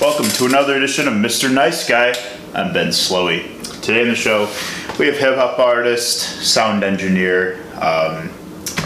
[0.00, 1.52] Welcome to another edition of Mr.
[1.52, 2.14] Nice Guy.
[2.54, 3.82] I'm Ben Slowey.
[3.82, 4.50] Today on the show,
[4.98, 8.30] we have hip hop artist, sound engineer, um,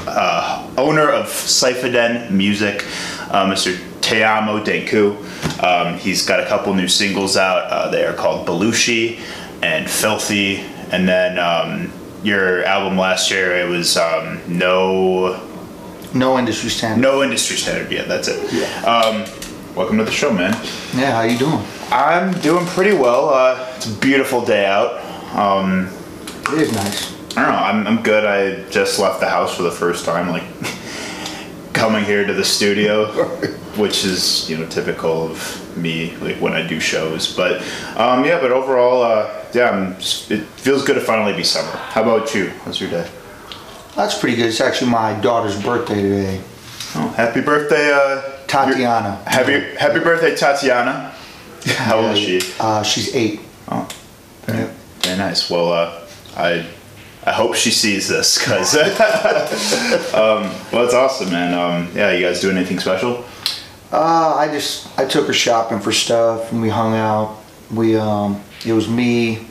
[0.09, 1.88] uh, owner of Cypher
[2.30, 2.84] Music,
[3.30, 3.89] uh, Mr.
[4.11, 5.14] Teamo Denku.
[5.62, 7.70] Um, he's got a couple new singles out.
[7.70, 9.20] Uh, they are called Belushi
[9.62, 10.57] and Filthy.
[10.90, 11.93] And then um,
[12.25, 15.40] your album last year, it was um, No
[16.12, 17.00] No industry standard.
[17.00, 17.93] No Industry Standard.
[17.93, 18.40] Yeah, that's it.
[18.85, 19.25] Um,
[19.76, 20.54] welcome to the show, man.
[20.93, 21.64] Yeah, how you doing?
[21.93, 23.29] I'm doing pretty well.
[23.29, 24.99] Uh, it's a beautiful day out.
[25.36, 25.88] Um,
[26.52, 27.13] It is nice.
[27.36, 27.58] I don't know.
[27.58, 28.24] I'm, I'm good.
[28.24, 30.43] I just left the house for the first time, like
[31.74, 33.06] coming here to the studio,
[33.80, 37.34] which is you know typical of me, like when I do shows.
[37.34, 37.62] But
[37.97, 41.70] um, yeah, but overall, uh, yeah, I'm, just- it feels good to finally be summer.
[41.70, 42.50] How about you?
[42.64, 43.08] How's your day?
[43.96, 44.46] That's pretty good.
[44.46, 46.40] It's actually my daughter's birthday today.
[46.94, 49.16] Oh, happy birthday, uh, Tatiana.
[49.27, 51.14] Happy Happy birthday, Tatiana.
[51.77, 52.40] How old is she?
[52.58, 53.40] Uh, she's eight.
[53.68, 53.88] Oh,
[54.42, 54.68] very,
[55.00, 55.50] very nice.
[55.50, 56.00] Well, uh,
[56.36, 56.66] I
[57.24, 58.74] I hope she sees this because
[60.14, 61.52] um, well, it's awesome, man.
[61.55, 63.24] Um, yeah, you guys doing anything special?
[63.92, 67.38] Uh, I just I took her shopping for stuff and we hung out.
[67.72, 69.46] We um, it was me,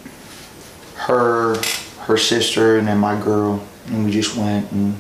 [0.96, 1.56] her,
[2.02, 4.96] her sister, and then my girl, and we just went and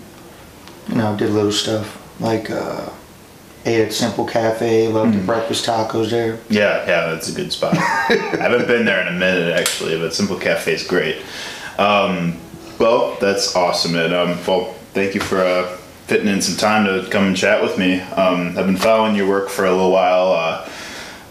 [0.87, 2.89] you know did a little stuff like uh,
[3.65, 4.87] ate at Simple Cafe.
[4.89, 6.39] Loved the breakfast tacos there.
[6.49, 7.77] Yeah, yeah, that's a good spot.
[7.77, 11.23] I haven't been there in a minute actually, but Simple Cafe is great.
[11.77, 12.37] Um,
[12.77, 15.77] well, that's awesome, and um, well, thank you for uh,
[16.09, 17.99] fitting in some time to come and chat with me.
[17.99, 20.31] Um, I've been following your work for a little while.
[20.31, 20.69] Uh,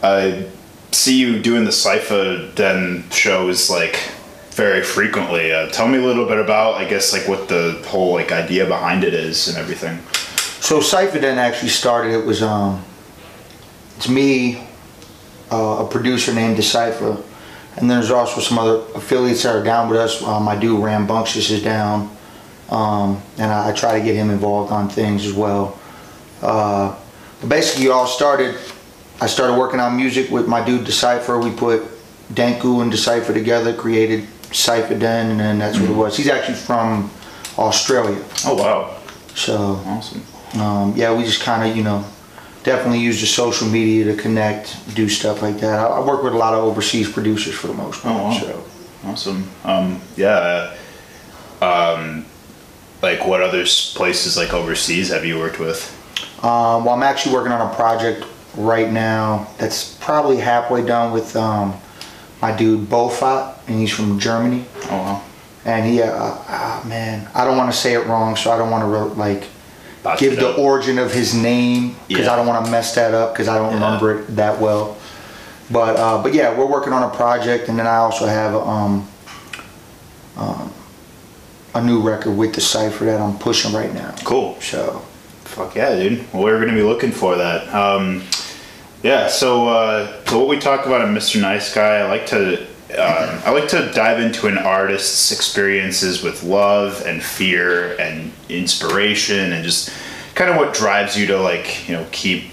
[0.04, 0.46] I
[0.92, 3.96] see you doing the Cypher Den shows like
[4.50, 5.52] very frequently.
[5.52, 8.66] Uh, tell me a little bit about, I guess, like what the whole like idea
[8.66, 9.98] behind it is and everything.
[10.62, 12.12] So Cypher then actually started.
[12.12, 12.84] It was um,
[13.96, 14.64] it's me,
[15.50, 17.20] uh, a producer named Decipher,
[17.76, 20.22] and there's also some other affiliates that are down with us.
[20.22, 22.16] Uh, my dude Rambunctious is down,
[22.70, 25.78] um, and I, I try to get him involved on things as well.
[26.42, 26.94] Uh,
[27.40, 28.56] but basically, it all started.
[29.20, 31.38] I started working on music with my dude Decipher.
[31.38, 31.82] We put
[32.32, 36.16] Danku and Decipher together, created Cypher Den, and then that's what it was.
[36.16, 37.10] He's actually from
[37.58, 38.96] Australia, Oh wow,
[39.34, 40.22] so awesome.
[40.60, 42.04] um, yeah, we just kind of, you know,
[42.62, 45.78] definitely use the social media to connect, do stuff like that.
[45.80, 48.14] I, I work with a lot of overseas producers for the most part.
[48.14, 48.38] Oh, wow.
[48.38, 48.64] So,
[49.04, 49.48] Awesome.
[49.64, 50.74] Um, yeah.
[51.60, 52.24] uh, Um,
[53.02, 53.64] like what other
[53.94, 55.94] places like overseas have you worked with?
[56.42, 58.24] um, well, I'm actually working on a project
[58.56, 61.74] right now that's probably halfway done with um,
[62.42, 64.64] my dude Bofat, and he's from Germany.
[64.84, 65.22] Oh wow.
[65.64, 68.70] And he, uh, ah, man, I don't want to say it wrong, so I don't
[68.70, 69.48] want to re- like
[70.02, 72.32] Botched give the origin of his name because Yeah.
[72.32, 73.84] I don't want to mess that up because I don't Yeah.
[73.84, 74.96] remember it that well.
[75.70, 79.06] But uh, but yeah, we're working on a project, and then I also have um,
[80.36, 80.72] um,
[81.78, 84.14] a new record with the cipher that I'm pushing right now.
[84.24, 84.60] Cool.
[84.60, 85.04] So
[85.48, 86.32] Fuck yeah, dude.
[86.32, 87.74] Well, we're gonna be looking for that.
[87.74, 88.22] Um,
[89.02, 89.28] yeah.
[89.28, 91.40] So, uh, so what we talk about in Mr.
[91.40, 92.64] Nice Guy, I like to,
[92.96, 99.52] uh, I like to dive into an artist's experiences with love and fear and inspiration
[99.52, 99.90] and just
[100.34, 102.52] kind of what drives you to like, you know, keep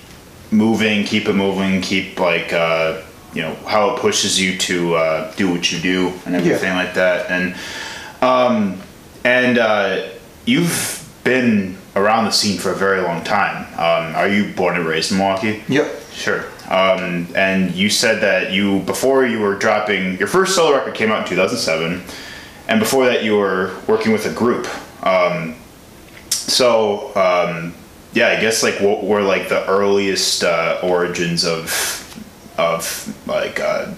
[0.50, 3.02] moving, keep it moving, keep like, uh,
[3.34, 6.94] you know, how it pushes you to uh, do what you do and everything like
[6.94, 7.30] that.
[7.30, 7.56] And
[8.22, 8.82] um,
[9.26, 10.08] and uh,
[10.46, 13.66] you've been around the scene for a very long time.
[13.74, 15.64] Um, are you born and raised in Milwaukee?
[15.68, 15.92] yep.
[16.12, 16.46] Sure.
[16.70, 21.12] Um, and you said that you before you were dropping your first solo record came
[21.12, 22.02] out in 2007,
[22.68, 24.68] and before that you were working with a group.
[25.06, 25.56] Um,
[26.30, 27.74] so um,
[28.14, 31.70] yeah, I guess like what were like the earliest uh, origins of
[32.58, 33.92] of like uh,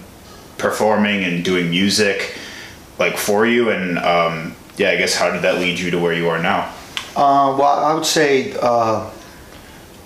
[0.58, 2.36] performing and doing music
[2.98, 6.12] like for you, and um, yeah, I guess how did that lead you to where
[6.12, 6.72] you are now?
[7.16, 9.10] Uh, well, I would say, uh,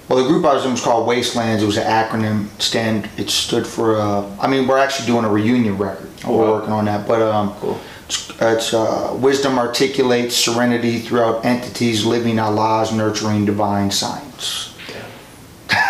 [0.08, 1.62] well, the group I was in was called Wastelands.
[1.62, 2.48] It was an acronym.
[2.60, 3.08] Stand.
[3.16, 4.00] It stood for.
[4.00, 6.10] Uh, I mean, we're actually doing a reunion record.
[6.24, 6.52] Oh, we're wow.
[6.52, 7.78] working on that, but um, Cool.
[8.06, 14.74] it's, it's uh, wisdom articulates serenity throughout entities living Allah's nurturing divine science.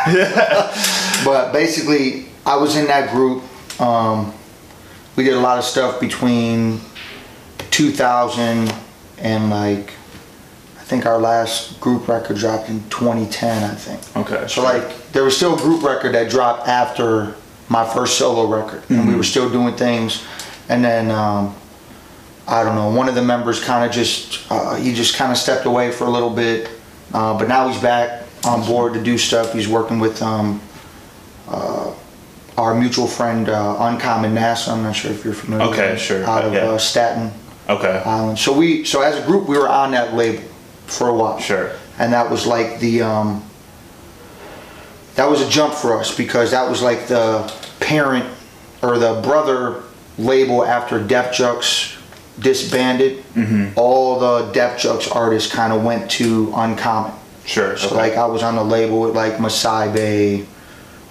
[0.08, 1.23] Yeah.
[1.25, 3.44] but basically, I was in that group.
[3.81, 4.35] Um,
[5.14, 6.81] we did a lot of stuff between
[7.73, 8.73] 2000
[9.19, 9.93] and like
[10.79, 13.65] I think our last group record dropped in 2010.
[13.65, 14.17] I think.
[14.17, 14.47] Okay.
[14.47, 17.35] So like there was still a group record that dropped after
[17.69, 20.23] my first solo record, and we were still doing things.
[20.69, 21.55] and then um,
[22.47, 22.91] I don't know.
[22.91, 26.05] One of the members kind of just uh, he just kind of stepped away for
[26.05, 26.69] a little bit,
[27.15, 29.53] uh, but now he's back on board to do stuff.
[29.55, 30.61] He's working with um,
[31.49, 31.95] uh,
[32.59, 34.69] our mutual friend uh, Uncommon NASA.
[34.73, 35.73] I'm not sure if you're familiar.
[35.73, 36.23] Okay, sure.
[36.25, 36.67] Out of Yeah.
[36.73, 37.33] uh, Staten
[37.69, 38.03] Okay.
[38.05, 38.38] Island.
[38.38, 40.43] So we so as a group we were on that label
[40.87, 41.73] for a while Sure.
[41.99, 43.44] and that was like the um,
[45.14, 48.26] that was a jump for us because that was like the parent
[48.82, 49.82] or the brother
[50.19, 51.99] label after Def Jux
[52.41, 53.19] disbanded.
[53.35, 53.79] Mm-hmm.
[53.79, 57.12] All the Def Jux artists kind of went to Uncommon.
[57.44, 57.76] Sure.
[57.76, 57.97] So okay.
[57.97, 60.47] like I was on the label with like Masai Bey,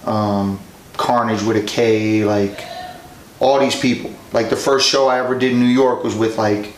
[0.04, 0.58] um,
[0.96, 2.60] Carnage with a K, like
[3.42, 4.10] all these people.
[4.32, 6.72] Like the first show I ever did in New York was with like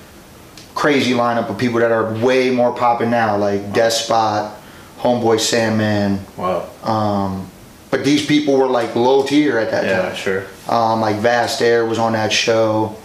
[0.74, 4.50] crazy lineup of people that are way more popping now, like Despot,
[4.98, 6.20] Homeboy Sandman.
[6.36, 6.66] wow.
[6.82, 7.50] Um,
[7.90, 9.96] but these people were like low tier at that Yeah.
[10.02, 10.04] time.
[10.10, 10.44] Yeah, sure.
[10.68, 12.96] Um, like Vast Aire was on that show.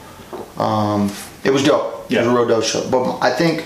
[0.57, 1.11] Um,
[1.43, 2.05] it was dope.
[2.09, 2.19] Yeah.
[2.19, 2.89] It was a real dope show.
[2.89, 3.65] But I think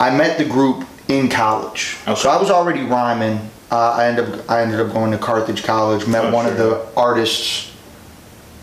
[0.00, 1.98] I met the group in college.
[2.08, 2.18] Okay.
[2.20, 3.38] So I was already rhyming.
[3.70, 6.06] Uh, I ended up I ended up going to Carthage College.
[6.06, 7.68] Met Oh, one of the artists.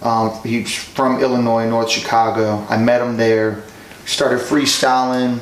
[0.02, 2.66] Um, he's from Illinois, North Chicago.
[2.70, 3.64] I met him there.
[4.06, 5.40] Started freestyling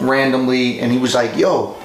[0.00, 1.76] randomly, and he was like, "Yo,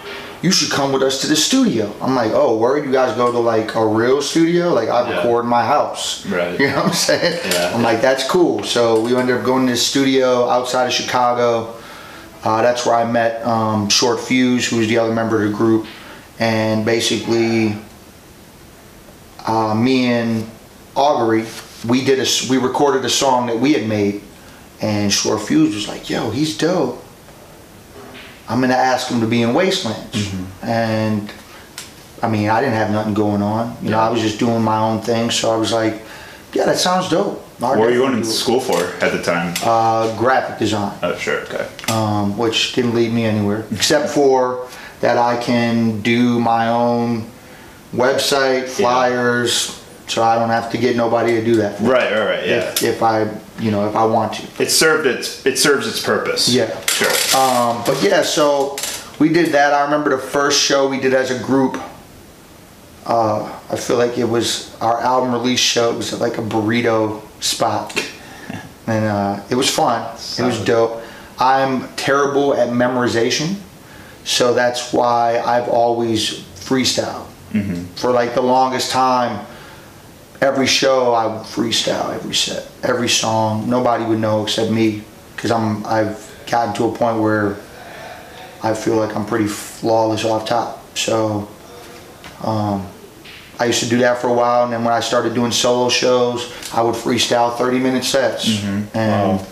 [0.41, 3.31] you should come with us to the studio." I'm like, "Oh, where you guys go
[3.31, 4.74] to like a real studio?
[4.74, 5.18] Like I Yeah.
[5.18, 6.57] record in my house." Right.
[6.59, 7.39] You know what I'm saying?
[7.51, 7.74] Yeah.
[7.75, 11.75] I'm like, "That's cool." So we ended up going to the studio outside of Chicago.
[12.44, 15.56] Uh, that's where I met um, Short Fuse, who was the other member of the
[15.57, 15.86] group,
[16.39, 17.75] and basically,
[19.45, 20.50] uh, me and
[20.95, 21.44] Augury,
[21.88, 24.21] we did a we recorded a song that we had made,
[24.81, 27.03] and Short Fuse was like, "Yo, he's dope."
[28.50, 30.65] I'm gonna ask him to be in Wastelands, Mm-hmm.
[30.65, 31.31] and
[32.21, 33.75] I mean, I didn't have nothing going on.
[33.81, 36.01] You know, I was just doing my own thing, so I was like,
[36.53, 39.53] "Yeah, that sounds dope." I'll What were you going to school for at the time?
[39.63, 41.41] Uh, graphic design oh, sure.
[41.44, 41.65] Okay.
[41.94, 44.68] um, which didn't lead me anywhere except for
[45.00, 47.25] that I can do my own
[47.95, 51.77] website flyers, so I don't have to get nobody to do that.
[51.77, 51.85] for.
[51.85, 52.11] Right.
[52.11, 52.25] Right.
[52.25, 52.47] Right.
[52.47, 52.71] Yeah.
[52.71, 53.29] If, if I,
[53.59, 54.61] you know, if I want to.
[54.63, 55.45] It served its.
[55.45, 56.50] It serves its purpose.
[56.50, 56.77] Yeah.
[56.88, 57.39] Sure.
[57.39, 58.77] Um, but yeah, so
[59.19, 59.73] we did that.
[59.73, 61.77] I remember the first show we did as a group.
[63.05, 65.91] Uh, I feel like it was our album release show.
[65.94, 67.94] It was at like a burrito spot,
[68.88, 70.01] and uh, it was fun.
[70.09, 70.65] It was Solid.
[70.65, 71.03] dope.
[71.39, 73.55] I'm terrible at memorization,
[74.23, 77.27] so that's why I've always freestyled.
[77.97, 79.45] For like the longest time,
[80.43, 83.69] every show I would freestyle every set, every song.
[83.69, 85.01] Nobody would know except me,
[85.35, 86.19] because I'm I've
[86.51, 87.55] gotten to a point where
[88.61, 90.81] I feel like I'm pretty flawless off top.
[90.97, 91.47] So
[92.43, 92.85] um,
[93.59, 95.89] I used to do that for a while, and then when I started doing solo
[95.89, 99.45] shows, I would freestyle 30 minute sets, and Wow.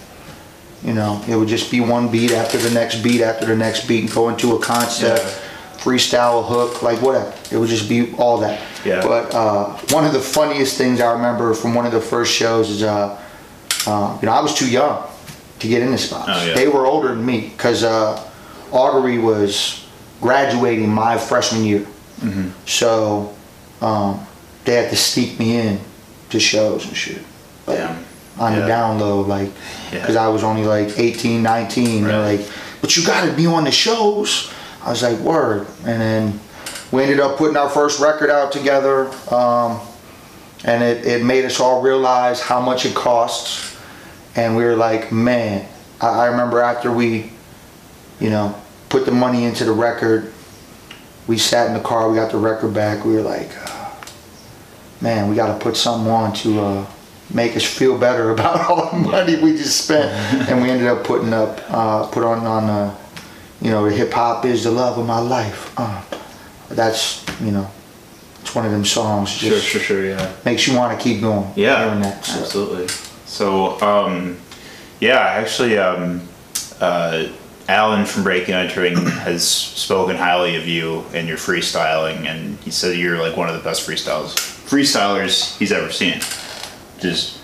[0.84, 3.88] you know it would just be one beat after the next beat after the next
[3.88, 5.24] beat, and go into a concept.
[5.24, 5.48] Yeah.
[5.82, 7.34] Freestyle, hook, like whatever.
[7.52, 8.62] It would just be all that.
[8.86, 9.02] Yeah.
[9.02, 12.70] But uh, one of the funniest things I remember from one of the first shows
[12.70, 13.20] is, uh,
[13.88, 15.08] uh, you know, I was too young
[15.60, 16.30] to get into spots.
[16.32, 16.54] Oh, yeah.
[16.54, 18.30] They were older than me because uh,
[18.72, 19.88] Augury was
[20.22, 21.80] graduating my freshman year.
[22.20, 22.50] Mm-hmm.
[22.68, 23.36] So
[23.82, 24.26] um,
[24.66, 25.80] they had to sneak me in
[26.30, 27.24] to shows and shit.
[27.66, 28.06] Like, Damn.
[28.40, 28.68] On the Yeah.
[28.68, 29.50] down low, like,
[29.92, 30.00] Yeah.
[30.02, 32.04] because I was only like 18, 19.
[32.04, 32.48] They're like,
[32.82, 34.52] but you gotta be on the shows.
[34.84, 35.68] I was like, word.
[35.86, 36.40] And then
[36.92, 39.08] we ended up putting our first record out together.
[39.34, 39.80] Um,
[40.64, 43.78] and it, it made us all realize how much it costs.
[44.36, 45.68] And we were like, man,
[46.00, 47.32] I, I remember after we,
[48.20, 48.60] you know,
[48.90, 50.34] put the money into the record,
[51.28, 53.96] we sat in the car, we got the record back, we were like, uh,
[55.00, 56.86] man, we got to put something on to uh,
[57.34, 60.12] make us feel better about all the money we just spent.
[60.50, 62.98] and we ended up putting up, uh, put on, on uh,
[63.62, 65.74] you know, hip hop is the love of my life.
[65.78, 66.02] Uh,
[66.70, 67.70] that's, you know,
[68.42, 69.30] it's one of them songs.
[69.30, 69.60] Sure.
[69.60, 69.82] Sure.
[69.82, 70.06] Sure.
[70.06, 70.34] Yeah.
[70.46, 71.52] Makes you want to keep going.
[71.56, 72.40] Yeah, that, so.
[72.40, 72.88] absolutely.
[73.26, 74.38] So, um,
[75.00, 76.28] yeah, actually, um,
[76.80, 77.28] uh,
[77.68, 82.98] Alan from Breaking Entering has spoken highly of you and your freestyling, and he said
[82.98, 84.36] you're like one of the best freestyles
[84.68, 86.20] freestylers he's ever seen.
[87.00, 87.41] Just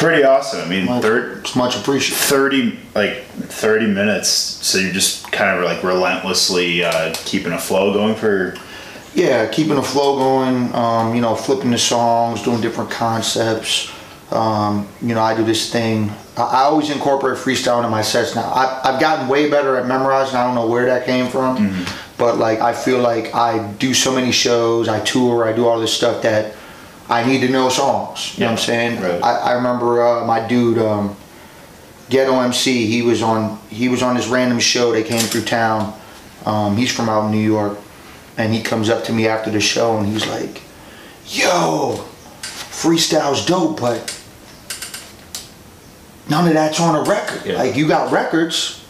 [0.00, 0.60] pretty awesome.
[0.60, 2.16] I mean, Much- third, It's much appreciated.
[2.24, 7.92] 30 like 30 minutes so you're just kind of like relentlessly uh, keeping a flow
[7.92, 8.54] going for
[9.14, 13.90] Yeah, keeping the flow going, um, you know, flipping the songs, doing different concepts.
[14.30, 16.10] Um, you know, I do this thing.
[16.36, 18.44] I, I always incorporate freestyle into my sets now.
[18.52, 20.36] I, I've gotten way better at memorizing.
[20.36, 21.84] I don't know where that came from,
[22.16, 25.80] but like I feel like I do so many shows, I tour, I do all
[25.80, 26.54] this stuff that
[27.10, 28.38] I need to know songs.
[28.38, 29.02] You know what I'm saying?
[29.02, 29.20] Right.
[29.22, 31.16] I, I remember uh, my dude, um,
[32.08, 32.86] Ghetto MC.
[32.86, 34.92] He was on he was on this random show.
[34.92, 35.98] They came through town.
[36.46, 37.78] Um, he's from out in New York,
[38.38, 40.62] and he comes up to me after the show and he's like,
[41.26, 42.06] "Yo,
[42.42, 44.16] freestyle's dope, but
[46.30, 47.44] none of that's on a record.
[47.44, 47.54] Yeah.
[47.56, 48.84] Like you got records,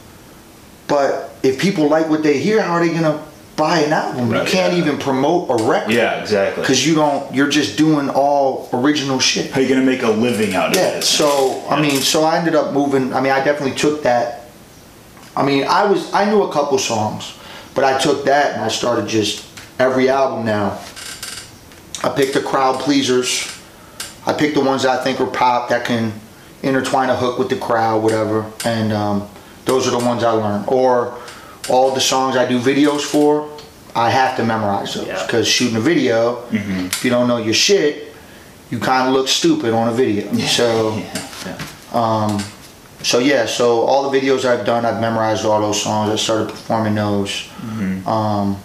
[0.86, 3.24] but if people like what they hear, how are they gonna
[3.60, 4.30] buy an album?
[4.30, 4.78] Right, you can't yeah.
[4.80, 6.62] even promote a record Yeah, exactly.
[6.62, 7.32] because you don't.
[7.34, 9.50] You're just doing all original shit.
[9.50, 10.96] How are you gonna make a living out of Yeah.
[10.98, 11.02] it?
[11.04, 13.12] So I mean, so I ended up moving.
[13.12, 14.46] I mean, I definitely took that.
[15.36, 17.34] I mean, I was I knew a couple songs,
[17.74, 19.44] but I took that and I started just
[19.78, 20.78] every album now.
[22.02, 23.46] I picked the crowd pleasers.
[24.26, 26.12] I picked the ones that I think are pop that can
[26.62, 28.44] intertwine a hook with the crowd, whatever.
[28.64, 29.28] And um,
[29.66, 30.64] those are the ones I learned.
[30.68, 31.18] Or
[31.68, 33.48] all the songs I do videos for,
[33.94, 35.24] I have to memorize those Yeah.
[35.26, 38.14] because shooting a video, if you don't know your shit,
[38.70, 40.32] you kind of look stupid on a video.
[40.46, 40.96] So.
[40.96, 41.56] Yeah,
[41.92, 42.38] yeah.
[43.02, 46.10] So yeah, so all the videos I've done, I've memorized all those songs.
[46.12, 47.48] I started performing those.
[48.06, 48.58] Um,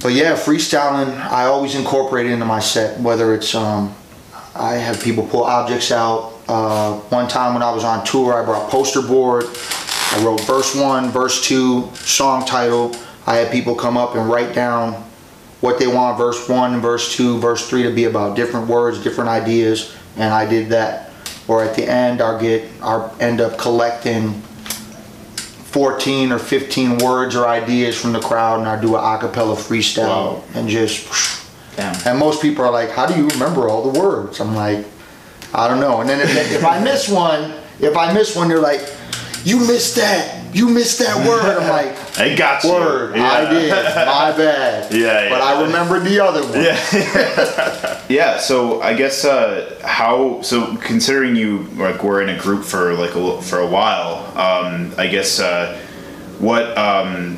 [0.00, 2.98] but yeah, freestyling, I always incorporate it into my set.
[3.00, 3.94] Whether it's, um,
[4.54, 6.32] I have people pull objects out.
[6.48, 9.44] Uh, one time when I was on tour, I brought poster board.
[10.12, 12.92] I wrote verse one, verse two, song title.
[13.28, 14.94] I had people come up and write down
[15.60, 19.28] what they want verse one, verse two, verse three to be about different words, different
[19.28, 21.10] ideas, and I did that.
[21.46, 24.32] Or at the end, I'll get, I'll end up collecting
[25.72, 30.08] 14 or 15 words or ideas from the crowd, and I do an acapella freestyle
[30.08, 30.44] Wow.
[30.54, 31.06] and just.
[31.76, 31.94] Damn.
[32.06, 34.86] And most people are like, "How do you remember all the words?" I'm like,
[35.52, 38.58] "I don't know." And then if, if I miss one, if I miss one, they're
[38.58, 38.80] like,
[39.44, 40.37] "You missed that.
[40.52, 42.70] You missed that word." I'm like, I got you.
[42.70, 43.30] Word, Yeah.
[43.30, 43.70] I did.
[43.70, 44.92] My bad.
[44.98, 45.28] Yeah, yeah.
[45.28, 46.62] But I remembered the other one.
[46.62, 48.04] Yeah.
[48.08, 48.38] yeah.
[48.38, 53.14] So I guess uh, how so considering you like were in a group for like
[53.14, 55.78] a for a while, um, I guess uh,
[56.38, 57.36] what um,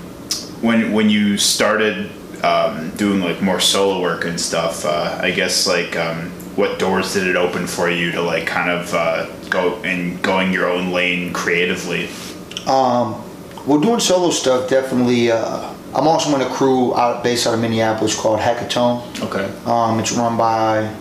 [0.61, 2.11] when when you started
[2.45, 7.15] um, doing like more solo work and stuff, uh, I guess like um, what doors
[7.15, 10.93] did it open for you to like kind of uh, go and going your own
[10.93, 12.09] lane creatively?
[12.67, 15.31] Well, doing solo stuff definitely.
[15.31, 19.23] Uh, I'm also in a crew out based out of Minneapolis called Hecatomb.
[19.23, 19.53] Okay.
[19.65, 20.95] Um, it's run by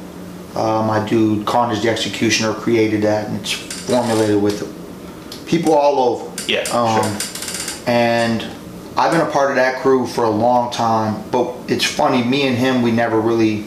[0.55, 4.67] uh, my dude Carnage the Executioner created that, and it's formulated with
[5.47, 6.43] people all over.
[6.47, 6.61] Yeah.
[6.71, 7.83] Um, sure.
[7.87, 8.41] and
[8.97, 11.23] I've been a part of that crew for a long time.
[11.31, 13.65] But it's funny, me and him, we never really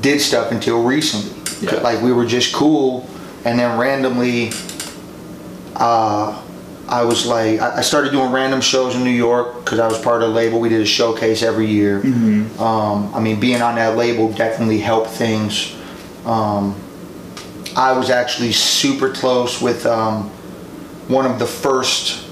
[0.00, 1.34] did stuff until recently.
[1.60, 1.76] Yeah.
[1.76, 3.08] Like we were just cool,
[3.44, 4.50] and then randomly,
[5.74, 6.42] uh,
[6.88, 10.22] I was like, I started doing random shows in New York because I was part
[10.22, 10.60] of the label.
[10.60, 12.00] We did a showcase every year.
[12.60, 15.74] Um, I mean, being on that label definitely helped things.
[16.24, 16.80] Um,
[17.76, 20.30] I was actually super close with um,
[21.08, 22.24] one of the first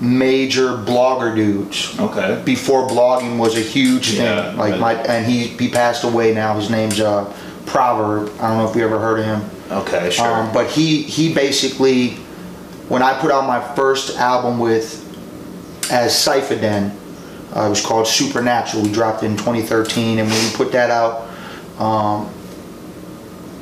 [0.00, 2.42] major blogger dudes Okay.
[2.44, 4.22] before blogging was a huge thing.
[4.22, 6.58] Yeah, like my and he he passed away now.
[6.58, 7.32] His name's uh,
[7.66, 8.28] Proverb.
[8.40, 9.50] I don't know if you ever heard of him.
[9.70, 10.10] Okay.
[10.10, 10.26] Sure.
[10.26, 12.16] Um, but he he basically,
[12.88, 15.00] when I put out my first album with
[15.90, 16.54] as Cypher
[17.54, 18.82] uh, it was called Supernatural.
[18.82, 21.28] We dropped in 2013, and when we put that out,
[21.78, 22.32] um,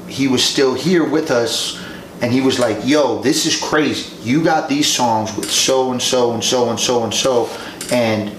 [0.06, 1.82] he was still here with us,
[2.20, 4.14] and he was like, "Yo, this is crazy.
[4.22, 7.48] You got these songs with so and so and so and so and so,
[7.90, 8.32] and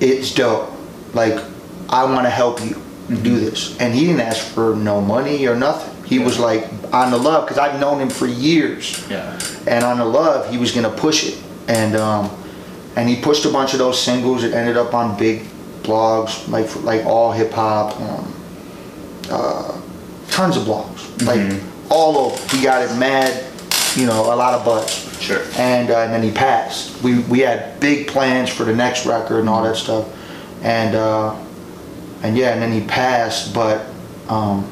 [0.00, 0.70] it's dope.
[1.12, 1.42] Like,
[1.90, 5.56] I want to help you do this." And he didn't ask for no money or
[5.56, 5.94] nothing.
[6.08, 9.06] He was like on the love because I've known him for years.
[9.10, 9.38] Yeah.
[9.66, 11.38] and on the love he was gonna push it.
[11.68, 12.30] And um
[12.96, 15.42] and he pushed a bunch of those singles it ended up on big
[15.82, 18.34] blogs like like all hip hop um,
[19.30, 19.80] uh,
[20.28, 21.24] tons of blogs.
[21.26, 23.44] Like all over he got it mad
[23.96, 25.42] you know a lot of buzz Sure.
[25.56, 27.02] and, uh, and then he passed.
[27.02, 30.06] We we had big plans for the next record and all that stuff.
[30.62, 31.34] And uh
[32.22, 33.86] and yeah and then he passed but
[34.28, 34.64] um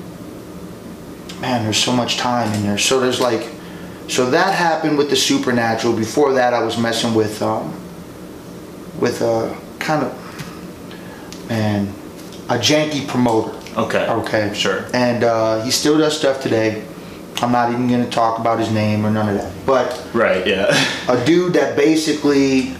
[1.40, 2.78] man, there's so much time in there.
[2.78, 3.48] So there's like,
[4.08, 5.94] so that happened with the supernatural.
[5.94, 7.72] Before that, I was messing with, um,
[9.00, 11.88] with a kind of, man,
[12.48, 13.52] a janky promoter.
[13.76, 14.06] Okay.
[14.08, 14.52] Okay.
[14.54, 14.86] Sure.
[14.94, 16.84] And uh, he still does stuff today.
[17.42, 19.52] I'm not even gonna talk about his name or none of that.
[19.66, 20.46] But Right.
[20.46, 20.66] Yeah.
[21.08, 22.74] a dude that basically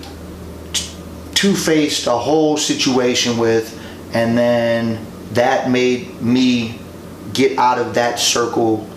[1.35, 3.79] two-faced a whole situation with
[4.15, 6.79] and then that made me
[7.37, 8.89] get out of that circle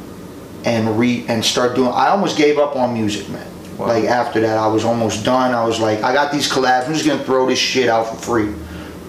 [0.65, 3.45] and re and start doing I almost gave up on music man
[3.77, 3.87] Wow.
[3.87, 6.93] like after that I was almost done I was like I got these collabs I'm
[6.93, 8.53] just gonna throw this shit out for free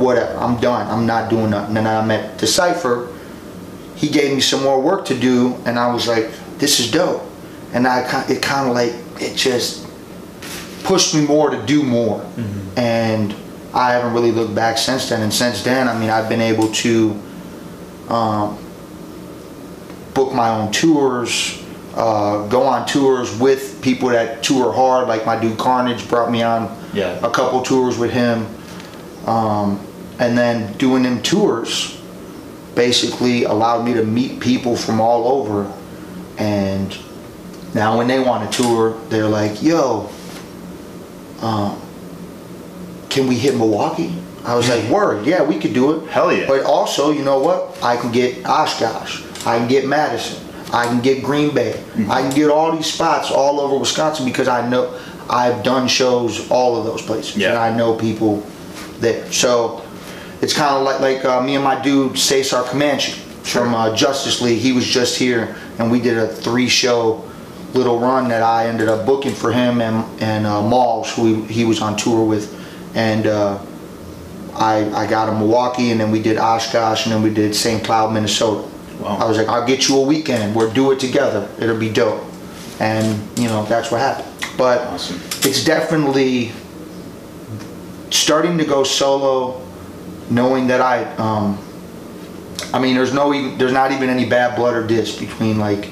[0.00, 0.37] whatever.
[0.38, 0.87] I'm done.
[0.88, 1.76] I'm not doing nothing.
[1.76, 3.12] And then I met Decipher.
[3.94, 7.22] He gave me some more work to do, and I was like, this is dope.
[7.72, 9.87] And I it kind of like it just
[10.84, 12.25] pushed me more to do more.
[12.76, 13.34] And
[13.75, 15.22] I haven't really looked back since then.
[15.22, 17.20] And since then, I mean, I've been able to
[18.08, 18.58] um,
[20.30, 21.62] book my own tours,
[21.94, 25.08] uh, go on tours with people that tour hard.
[25.08, 27.18] Like my dude Carnage brought me on Yeah.
[27.22, 28.46] a couple tours with him.
[29.26, 29.80] Um,
[30.18, 31.99] and then doing them tours
[32.75, 35.70] basically allowed me to meet people from all over.
[36.38, 36.96] And
[37.75, 40.08] now when they want to tour, they're like, yo,
[41.42, 41.80] um,
[43.08, 44.14] can we hit Milwaukee?
[44.44, 46.08] I was like, word, yeah, we could do it.
[46.08, 46.46] Hell yeah.
[46.46, 47.76] But also, you know what?
[47.82, 49.22] I can get Oshkosh.
[49.47, 50.47] I can get Madison.
[50.73, 51.73] I can get Green Bay.
[51.73, 52.11] Mm-hmm.
[52.11, 56.50] I can get all these spots all over Wisconsin because I know I've done shows
[56.50, 57.37] all of those places.
[57.37, 57.50] Yeah.
[57.50, 58.40] And I know people
[58.99, 59.30] there.
[59.32, 59.85] So
[60.40, 64.40] it's kind of like like uh, me and my dude Cesar Comanche from uh, Justus
[64.40, 64.59] League.
[64.59, 67.25] He was just here, and we did a three-show
[67.73, 71.52] little run that I ended up booking for him and and uh, Malls, who he,
[71.52, 72.54] he was on tour with,
[72.94, 73.26] and.
[73.26, 73.59] Uh,
[74.52, 77.82] I, I got him Milwaukee, and then we did Oshkosh, and then we did St.
[77.82, 78.70] Cloud, Minnesota.
[79.00, 79.19] Wow.
[79.21, 80.54] I was like, I'll get you a weekend.
[80.54, 81.49] We'll do it together.
[81.59, 82.23] It'll be dope.
[82.80, 84.28] And, you know, that's what happened.
[84.57, 85.21] But Awesome.
[85.49, 86.52] it's definitely
[88.11, 89.61] starting to go solo,
[90.30, 91.59] knowing that I, um,
[92.73, 95.88] I mean, there's no, even, there's not even any bad blood or diss between like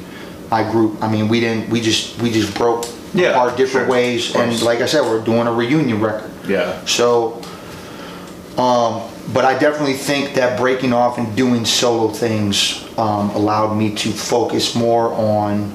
[0.51, 1.03] my group.
[1.03, 3.93] I mean, we didn't, we just, we just broke Yeah, apart different sure.
[3.93, 4.35] ways.
[4.35, 6.31] And like I said, we're doing a reunion record.
[6.47, 6.85] Yeah.
[6.85, 7.43] So,
[8.57, 13.95] um, but I definitely think that breaking off and doing solo things um, allowed me
[13.95, 15.73] to focus more on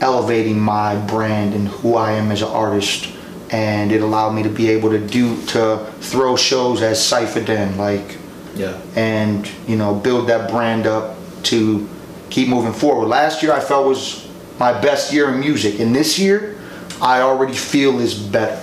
[0.00, 3.08] elevating my brand and who I am as an artist.
[3.50, 7.76] And it allowed me to be able to do to throw shows as Cypher Den,
[7.78, 8.16] like,
[8.56, 8.74] Yeah.
[8.96, 11.86] and you know build that brand up to
[12.30, 13.06] keep moving forward.
[13.08, 14.26] Last year I felt was
[14.58, 16.56] my best year in music, and this year
[17.00, 18.58] I already feel is better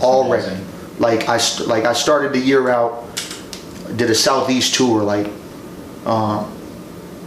[0.00, 0.44] already.
[0.46, 0.66] amazing.
[0.98, 3.04] Like I like I started the year out,
[3.96, 5.02] did a southeast tour.
[5.04, 5.28] Like
[6.04, 6.50] um,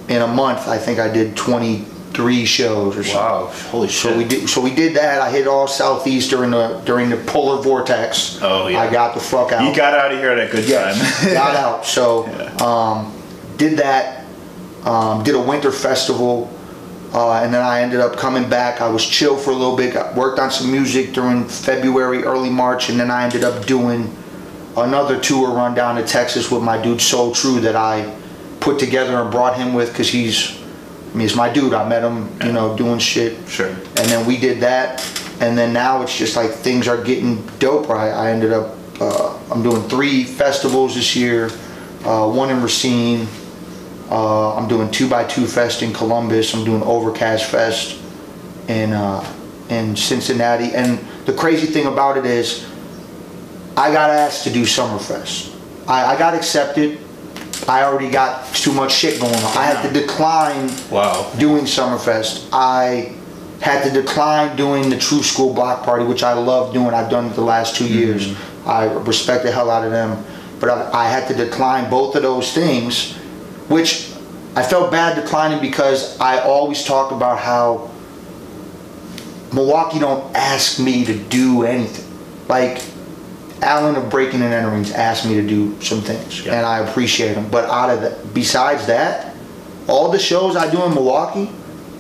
[0.10, 3.16] in a month, I think I did 23 shows or something.
[3.16, 3.52] Wow.
[3.72, 4.12] Holy shit.
[4.12, 4.50] So we did.
[4.50, 5.22] So we did that.
[5.22, 8.40] I hit all southeast during the during the polar vortex.
[8.42, 8.82] Oh, yeah.
[8.82, 9.68] I got the fuck out.
[9.68, 11.34] You got out of here at a good Yes, time.
[11.34, 11.86] got out.
[11.86, 12.56] So Yeah.
[12.66, 13.12] um,
[13.58, 14.24] did that.
[14.84, 16.48] Um, did a winter festival,
[17.12, 18.82] uh, and then I ended up coming back.
[18.82, 19.96] I was chill for a little bit.
[19.96, 24.16] Got, worked on some music during February, early March, and then I ended up doing
[24.78, 28.14] another tour run down to Texas with my dude Soul True that I
[28.60, 31.74] put together and brought him with because he's, I mean, he's my dude.
[31.74, 33.48] I met him, you know, doing shit.
[33.48, 33.70] Sure.
[33.70, 35.04] And then we did that,
[35.40, 37.92] and then now it's just like things are getting doper.
[37.92, 41.50] I, I ended up, uh, I'm doing three festivals this year,
[42.04, 43.28] uh, one in Racine.
[44.10, 46.54] Uh, I'm doing two by two fest in Columbus.
[46.54, 48.00] I'm doing Overcast Fest
[48.68, 49.24] in uh,
[49.70, 50.76] in Cincinnati.
[50.76, 52.68] And the crazy thing about it is,
[53.76, 55.56] I got asked to do Summerfest.
[55.88, 57.00] I, I got accepted.
[57.68, 59.58] I already got too much shit going on.
[59.58, 61.32] I had to decline Wow.
[61.38, 62.48] doing Summerfest.
[62.52, 63.14] I
[63.62, 66.94] had to decline doing the True School Block Party, which I love doing.
[66.94, 67.94] I've done it the last two mm-hmm.
[67.94, 68.36] years.
[68.66, 70.24] I respect the hell out of them.
[70.60, 73.14] But I, I had to decline both of those things,
[73.68, 74.12] which
[74.56, 77.92] I felt bad declining because I always talk about how
[79.54, 82.06] Milwaukee don't ask me to do anything.
[82.48, 82.82] Like
[83.66, 86.54] Alan of Breaking and Entering's asked me to do some things, Yeah.
[86.54, 87.48] and I appreciate them.
[87.50, 89.34] But out of that, besides that,
[89.88, 91.50] all the shows I do in Milwaukee,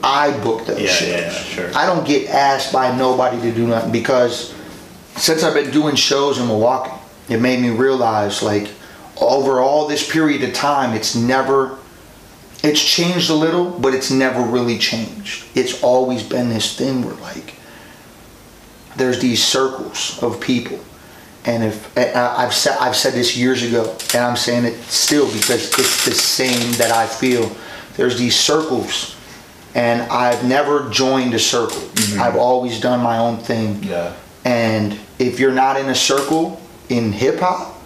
[0.03, 1.09] I book those Yeah, shows.
[1.09, 1.69] yeah, sure.
[1.75, 4.53] I don't get asked by nobody to do nothing because
[5.15, 6.91] since I've been doing shows in Milwaukee,
[7.29, 8.69] it made me realize like
[9.17, 11.77] over all this period of time, it's never,
[12.63, 15.45] it's changed a little, but it's never really changed.
[15.55, 17.55] It's always been this thing where like
[18.97, 20.79] there's these circles of people.
[21.45, 24.81] And if and I- I've said I've said this years ago, and I'm saying it
[24.85, 27.51] still because it's the same that I feel.
[27.97, 29.15] There's these circles,
[29.75, 31.77] and I've never joined a circle.
[31.81, 32.21] Mm-hmm.
[32.21, 33.83] I've always done my own thing.
[33.83, 34.13] Yeah.
[34.43, 37.79] And if you're not in a circle in hip hop,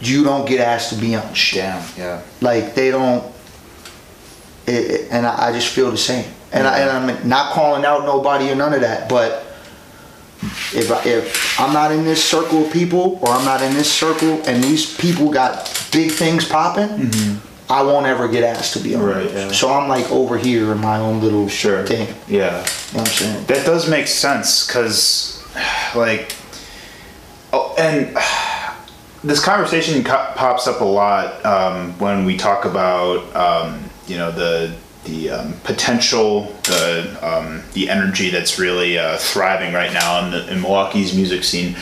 [0.00, 1.62] you don't get asked to be on shit.
[1.62, 1.82] Damn.
[1.96, 2.22] Yeah.
[2.40, 3.24] Like they don't.
[4.66, 6.28] It, and I, I just feel the same.
[6.52, 9.45] And, I, and I'm not calling out nobody or none of that, but
[10.72, 13.90] if I, if I'm not in this circle of people or I'm not in this
[13.92, 17.10] circle and these people got big things popping,
[17.68, 19.02] I won't ever get asked to be on.
[19.02, 19.50] Right, yeah.
[19.50, 21.84] So I'm like over here in my own little Sure.
[21.84, 22.06] thing.
[22.28, 22.58] You know Yeah.
[22.92, 23.44] what I'm saying?
[23.46, 25.42] That does make sense because,
[25.96, 26.32] like,
[27.52, 28.16] oh, and
[29.24, 34.30] this conversation co- pops up a lot um, when we talk about um, you know
[34.30, 34.72] the
[35.06, 40.52] the um, potential, the um, the energy that's really uh, thriving right now in, the,
[40.52, 41.76] in Milwaukee's music scene.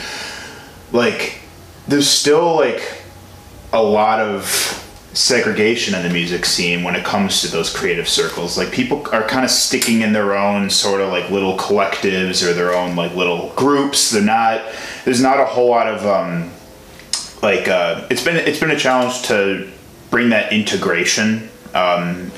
[0.91, 1.41] Like,
[1.87, 3.03] there's still like
[3.73, 4.81] a lot of
[5.13, 8.57] segregation in the music scene when it comes to those creative circles.
[8.57, 12.53] Like people are kind of sticking in their own sort of like little collectives or
[12.53, 14.11] their own like little groups.
[14.11, 14.65] They're not.
[15.05, 16.51] There's not a whole lot of um,
[17.41, 17.67] like.
[17.67, 19.71] Uh, it's been it's been a challenge to
[20.09, 22.31] bring that integration um,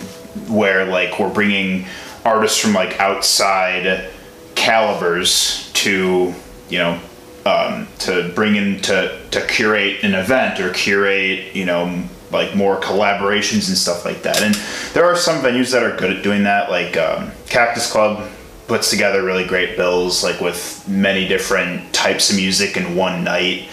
[0.50, 1.86] where like we're bringing
[2.26, 4.10] artists from like outside
[4.56, 6.34] calibers to
[6.70, 7.00] you know
[7.46, 12.80] um, to bring in to to curate an event or curate you know like more
[12.80, 14.42] collaborations and stuff like that.
[14.42, 14.54] And
[14.94, 18.30] there are some venues that are good at doing that like um, cactus club
[18.68, 23.70] puts together really great bills like with many different types of music in one night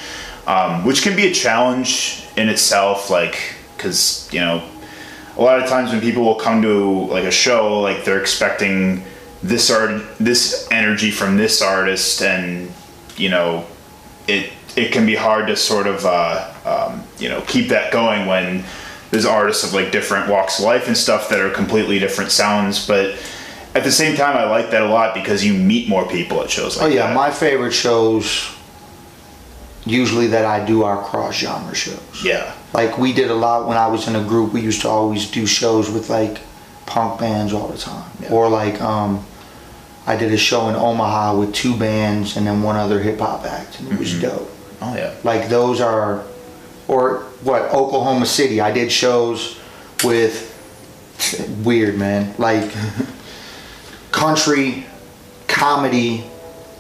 [0.46, 4.62] um, which can be a challenge in itself like because you know
[5.36, 9.02] a lot of times when people will come to like a show like they're expecting
[9.42, 12.72] this art this energy from this artist and
[13.16, 13.66] you know
[14.28, 18.26] it it can be hard to sort of uh, um, you know keep that going
[18.26, 18.64] when
[19.10, 22.86] there's artists of like different walks of life and stuff that are completely different sounds
[22.86, 23.14] but
[23.74, 26.50] at the same time i like that a lot because you meet more people at
[26.50, 27.14] shows like Oh yeah, that.
[27.14, 28.50] My favorite shows
[29.86, 32.00] usually that I do are cross genre shows.
[32.24, 34.52] yeah Like we did a lot when I was in a group.
[34.52, 36.40] We used to always do shows with like
[36.87, 38.32] punk bands all the time, Yeah.
[38.32, 39.24] or like um,
[40.06, 43.44] I did a show in Omaha with two bands and then one other hip hop
[43.46, 44.50] act, and it was dope.
[44.82, 46.24] oh yeah Like those are,
[46.88, 48.60] or what Oklahoma City.
[48.60, 49.56] I did shows
[50.02, 50.50] with
[51.64, 52.70] weird man, like
[54.10, 54.84] country,
[55.46, 56.24] comedy,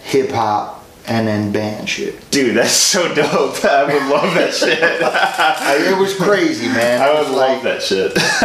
[0.02, 0.73] hip hop,
[1.06, 2.30] and then band shit.
[2.30, 7.02] dude that's so dope i would love that shit Like, it was crazy, man.
[7.02, 8.14] i would was love like, that shit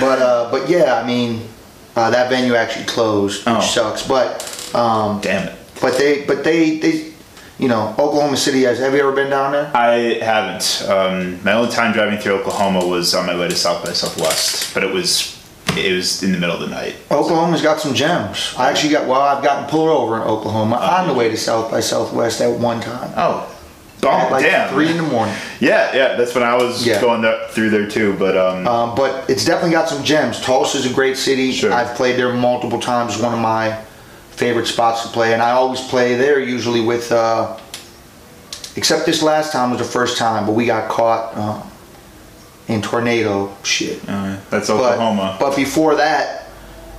[0.00, 1.42] but uh, but yeah, I mean,
[1.96, 3.60] uh, that venue actually closed, which Oh.
[3.60, 4.06] sucks.
[4.06, 4.42] But
[4.74, 7.12] um, damn it but they but they they,
[7.58, 8.62] you know, Oklahoma City.
[8.62, 9.70] Has have you ever been down there?
[9.74, 10.82] I haven't.
[10.88, 14.72] Um, my only time driving through Oklahoma was on my way to South by Southwest,
[14.74, 15.35] but it was
[15.78, 16.96] it was in the middle of the night.
[17.10, 18.54] Oklahoma's got some gems.
[18.56, 21.70] I actually got well, I've gotten pulled over in Oklahoma on the way to South
[21.70, 23.12] by Southwest at one time.
[23.16, 23.52] Oh,
[24.02, 24.68] At oh like damn!
[24.72, 25.34] three in the morning.
[25.60, 27.00] yeah, yeah, that's when I was Yeah.
[27.00, 28.14] going through there too.
[28.18, 30.40] But um, Um, but it's definitely got some gems.
[30.40, 31.52] Tulsa's a great city.
[31.52, 31.72] Sure.
[31.72, 33.18] I've played there multiple times.
[33.18, 33.76] One of my
[34.32, 37.10] favorite spots to play, and I always play there usually with.
[37.12, 37.56] Uh,
[38.76, 41.62] except this last time was the first time, but we got caught uh,
[42.68, 44.00] in tornado shit.
[44.08, 45.36] uh, that's Oklahoma.
[45.38, 46.46] but before that,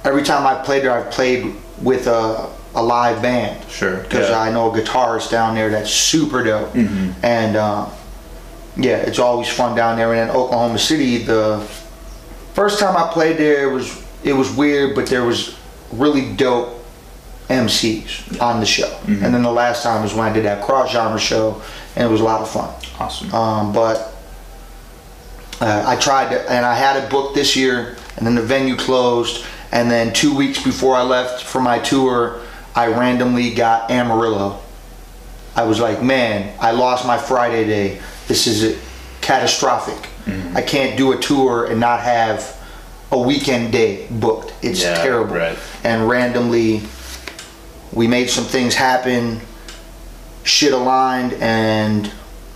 [0.04, 3.70] every time I played there, I've played with a, a live band.
[3.70, 4.40] Sure, Because yeah.
[4.40, 6.74] I know a guitarist down there that's super dope.
[6.74, 7.26] Mm-hmm.
[7.26, 7.90] And uh,
[8.78, 10.14] yeah, it's always fun down there.
[10.14, 11.60] And in Oklahoma City, the
[12.54, 15.56] first time I played there it was it was weird, but there was
[15.92, 16.84] really dope
[17.50, 18.88] MCs on the show.
[18.88, 19.24] Mm-hmm.
[19.24, 21.62] And then the last time was when I did that cross genre show,
[21.96, 22.74] and it was a lot of fun.
[23.00, 23.34] awesome.
[23.34, 24.17] Um, but
[25.62, 28.76] uh, I tried to, and I had it booked this year, and then the venue
[28.76, 29.46] closed.
[29.72, 32.42] And then two weeks before I left for my tour,
[32.76, 34.60] I randomly got Amarillo.
[35.56, 38.00] I was like, man, I lost my Friday day.
[38.28, 38.80] This is
[39.22, 40.10] catastrophic.
[40.54, 42.54] I can't do a tour and not have
[43.12, 44.54] a weekend day booked.
[44.62, 45.36] It's Yeah, terrible.
[45.36, 45.58] right.
[45.86, 46.82] And randomly,
[47.94, 49.40] we made some things happen.
[50.44, 52.12] Shit aligned, and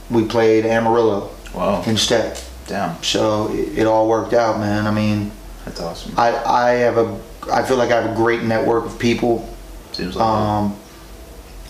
[0.10, 2.38] we played Amarillo wow, instead.
[2.68, 4.88] Damn, So it, it all worked out, man.
[4.88, 5.32] I mean,
[5.66, 6.14] that's awesome.
[6.18, 7.20] I I have a
[7.52, 9.48] I feel like I have a great network of people
[9.92, 10.78] Seems like um,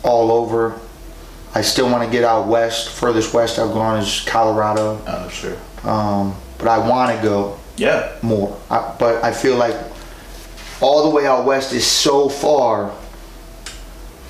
[0.04, 0.80] all over.
[1.54, 2.89] I still want to get out west.
[2.89, 8.15] Furthest west I've gone is Colorado, oh sure, um, but I want to go yeah,
[8.21, 8.58] more.
[8.69, 9.75] I, but I feel like
[10.82, 12.95] all the way out west is so far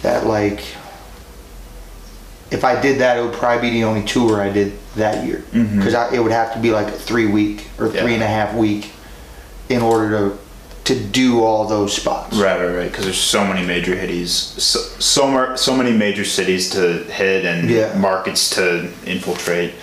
[0.01, 0.61] that like
[2.49, 5.43] if I did that, it would probably be the only tour I did that year
[5.51, 8.01] because it would have to be like a three week or Yeah.
[8.01, 8.91] three and a half week
[9.69, 10.37] in order to
[10.83, 12.35] to do all those spots.
[12.37, 12.89] right, right, right.
[12.91, 17.45] Because there's so many major hitties, so so, mar- so many major cities to hit
[17.45, 17.93] and Yeah.
[17.97, 19.73] markets to infiltrate.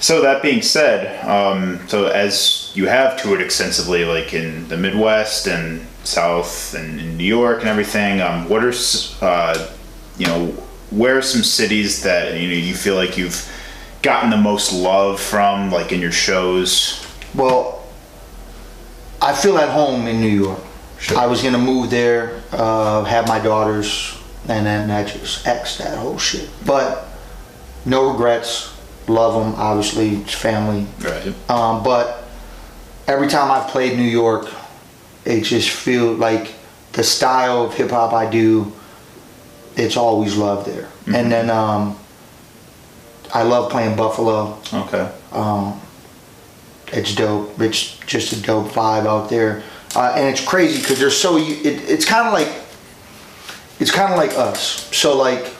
[0.00, 5.46] So that being said, um, so as you have toured extensively, like in the Midwest
[5.46, 8.74] and South and in New York and everything, um, what are
[9.22, 9.66] uh,
[10.18, 10.52] you know
[10.90, 13.48] where are some cities that you know you feel like you've
[14.04, 17.04] gotten the most love from, like in your shows?
[17.34, 17.82] Well,
[19.20, 20.60] I feel at home in New York.
[21.00, 21.18] Sure.
[21.18, 25.98] I was gonna move there, uh, have my daughters, and then that just X that
[25.98, 26.48] whole shit.
[26.64, 27.08] But
[27.84, 28.70] no regrets.
[29.06, 29.54] love them.
[29.60, 30.86] Obviously, it's family.
[31.00, 31.34] Right.
[31.50, 32.24] Um, but
[33.06, 34.48] every time I've played New York,
[35.24, 36.54] it just feels like
[36.92, 38.72] the style of hip hop I do.
[39.76, 40.88] It's always love there.
[41.06, 41.98] And then um,
[43.32, 44.58] I love playing Buffalo.
[44.72, 45.10] Okay.
[45.32, 45.80] Um,
[46.92, 47.60] it's dope.
[47.60, 49.62] It's just a dope vibe out there,
[49.96, 51.36] uh, and it's crazy because they're so.
[51.38, 52.48] It, it's kind of like,
[53.80, 54.88] it's kind of like us.
[54.96, 55.52] So like,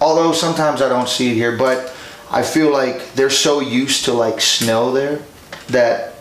[0.00, 1.94] although sometimes I don't see it here, but
[2.30, 5.20] I feel like they're so used to like snow there
[5.68, 6.14] that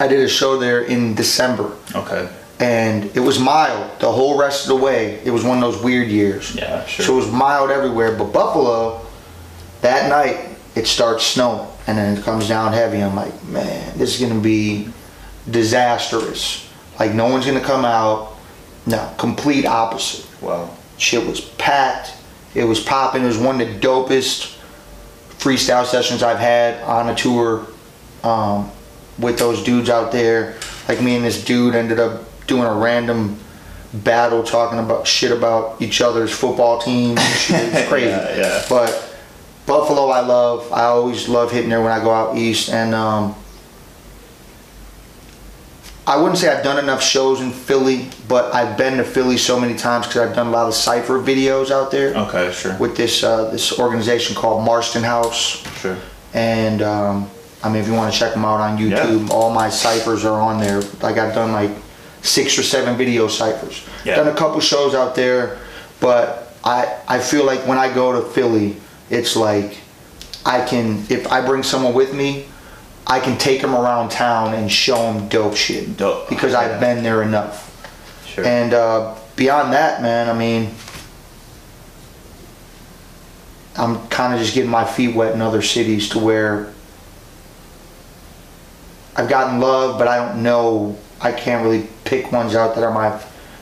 [0.00, 2.28] I did a show there in December, Okay.
[2.58, 5.20] and it was mild the whole rest of the way.
[5.24, 6.56] It was one of those weird years.
[6.56, 7.04] Yeah, sure.
[7.06, 9.06] So it was mild everywhere, but Buffalo,
[9.82, 13.02] that night it starts snowing and then it comes down heavy.
[13.02, 14.88] I'm like, man, this is gonna be
[15.50, 16.68] disastrous.
[16.98, 18.36] Like no one's gonna come out.
[18.86, 20.26] No, complete opposite.
[20.40, 20.70] Wow.
[20.98, 22.14] Shit was packed.
[22.54, 23.22] It was popping.
[23.22, 24.56] It was one of the dopest
[25.38, 27.66] freestyle sessions I've had on a tour
[28.22, 28.70] um,
[29.18, 30.56] with those dudes out there.
[30.88, 33.38] Like me and this dude ended up doing a random
[33.92, 37.18] battle talking about shit about each other's football teams.
[37.20, 37.88] and shit.
[37.88, 38.08] Crazy.
[38.08, 38.64] Yeah, yeah.
[38.68, 39.09] But
[39.70, 40.72] Buffalo, I love.
[40.72, 43.36] I always love hitting there when I go out east, and um,
[46.08, 49.60] I wouldn't say I've done enough shows in Philly, but I've been to Philly so
[49.60, 52.76] many times because I've done a lot of cipher videos out there Okay, sure.
[52.78, 55.96] with this uh, this organization called Marston House, Sure.
[56.34, 57.30] and um,
[57.62, 60.40] I mean if you want to check them out on YouTube, all my ciphers are
[60.40, 60.80] on there.
[61.00, 61.70] Like I've done like
[62.22, 63.86] six or seven video ciphers.
[64.04, 64.16] Yeah.
[64.16, 65.60] Done a couple shows out there,
[66.00, 68.74] but I I feel like when I go to Philly,
[69.10, 69.78] it's like
[70.46, 72.46] I can if I bring someone with me.
[73.06, 76.28] I can take them around town and show them dope shit Dope.
[76.28, 76.60] because Yeah.
[76.60, 77.66] I've been there enough.
[78.24, 78.44] Sure.
[78.44, 80.70] And uh, beyond that, man, I mean,
[83.76, 86.72] I'm kind of just getting my feet wet in other cities to where
[89.16, 90.96] I've gotten love, but I don't know.
[91.20, 93.18] I can't really pick ones out that are my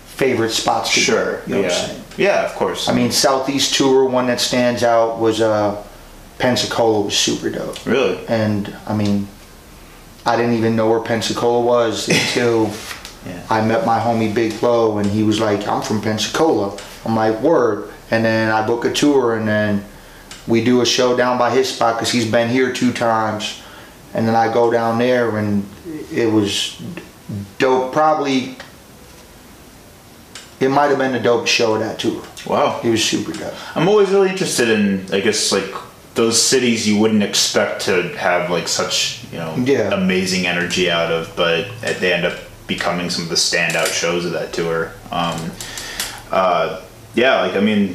[0.07, 0.91] favorite spots.
[0.91, 1.39] Sure.
[1.39, 2.01] Go, you know yeah.
[2.19, 2.43] What I'm saying?
[2.43, 2.89] Yeah, of course.
[2.89, 4.05] I mean, Southeast tour.
[4.05, 5.83] One that stands out was uh,
[6.39, 7.85] Pensacola was super dope.
[7.87, 8.25] really.
[8.29, 9.29] And I mean,
[10.27, 12.71] I didn't even know where Pensacola was until
[13.27, 13.45] Yeah.
[13.51, 17.41] I met my homie Big Flo, and he was like, "I'm from Pensacola." I'm like,
[17.41, 19.85] "Word." And then I book a tour, and then
[20.47, 23.61] we do a show down by his spot because he's been here two times.
[24.15, 25.67] And then I go down there, and
[26.11, 26.81] it was
[27.59, 27.93] dope.
[27.93, 28.57] Probably,
[30.61, 32.23] it might have been the dope show of that tour.
[32.47, 32.81] Wow.
[32.83, 33.55] It was super dope.
[33.77, 35.73] I'm always really interested in, I guess, like
[36.15, 39.93] those cities you wouldn't expect to have like such, you know, Yeah.
[39.95, 41.67] amazing energy out of, but
[42.01, 42.35] they end up
[42.67, 44.93] becoming some of the standout shows of that tour.
[45.13, 45.53] Um,
[46.31, 46.81] uh,
[47.15, 47.95] yeah, like I mean,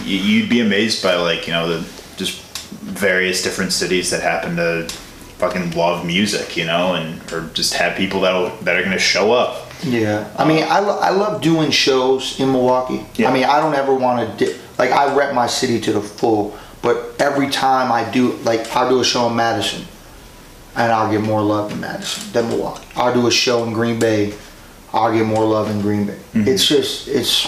[0.00, 2.40] y- you'd be amazed by like you know the just
[2.72, 4.88] various different cities that happen to
[5.38, 9.32] fucking love music, you know, and or just have people that that are gonna show
[9.32, 9.68] up.
[9.84, 13.04] Yeah, I mean, I, lo- I love doing shows in Milwaukee.
[13.16, 13.30] Yeah.
[13.30, 16.00] I mean, I don't ever want to, di- like, I rep my city to the
[16.00, 19.84] full, but every time I do, like, I'll do a show in Madison,
[20.76, 22.86] and I'll get more love in Madison than Milwaukee.
[22.96, 24.34] I'll do a show in Green Bay,
[24.92, 26.18] I'll get more love in Green Bay.
[26.34, 26.48] Mm-hmm.
[26.48, 27.46] It's just, it's,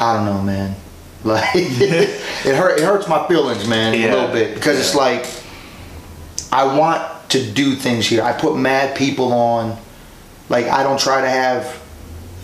[0.00, 0.74] I don't know, man.
[1.24, 4.12] Like, it hurt, it hurts my feelings, man, Yeah.
[4.12, 5.26] a little bit, because it's like,
[6.52, 8.22] I want to do things here.
[8.22, 9.76] I put mad people on.
[10.48, 11.80] Like I don't try to have,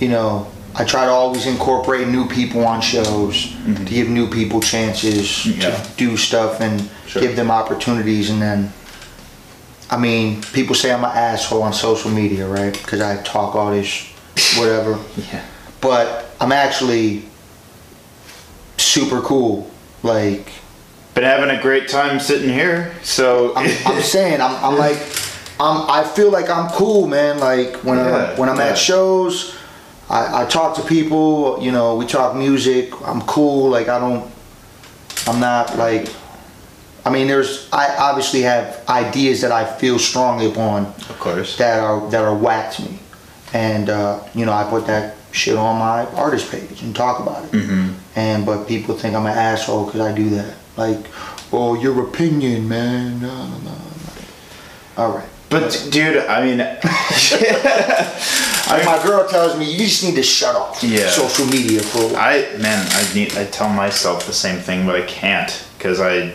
[0.00, 4.60] you know, I try to always incorporate new people on shows to give new people
[4.60, 5.60] chances Mm-hmm.
[5.60, 5.70] Yeah.
[5.76, 7.20] to do stuff and Sure.
[7.22, 8.30] give them opportunities.
[8.30, 8.72] And then,
[9.90, 12.72] I mean, people say I'm an asshole on social media, right?
[12.72, 14.06] Because I talk all this,
[14.58, 14.98] whatever.
[15.30, 15.44] Yeah.
[15.82, 17.24] But I'm actually
[18.78, 19.70] super cool.
[20.02, 20.48] Like
[21.14, 24.96] Been having a great time sitting here, so I'm, I'm saying I'm, I'm like
[25.62, 27.38] I'm I feel like I'm cool, man.
[27.38, 28.70] Like when Yeah, I, when I'm yeah.
[28.70, 29.54] at shows,
[30.10, 31.58] I, I talk to people.
[31.62, 32.92] You know, we talk music.
[33.06, 33.70] I'm cool.
[33.70, 34.30] Like I don't.
[35.26, 36.08] I'm not like.
[37.04, 41.56] I mean, there's I obviously have ideas that I feel strongly upon of course.
[41.58, 42.98] that are that are whacked to me,
[43.52, 47.44] and uh, you know I put that shit on my artist page and talk about
[47.44, 47.50] it.
[47.52, 47.94] Mm-hmm.
[48.14, 50.54] And but people think I'm an asshole because I do that.
[50.76, 51.06] Like,
[51.52, 53.20] oh, your opinion, man.
[53.20, 53.58] No, no.
[53.58, 53.76] no.
[54.96, 55.28] All right.
[55.52, 56.58] But dude, I mean,
[58.72, 61.10] Like my girl tells me, you just need to shut off Yeah.
[61.10, 62.16] social media for.
[62.16, 66.32] I man, I need I tell myself the same thing, but I can't because I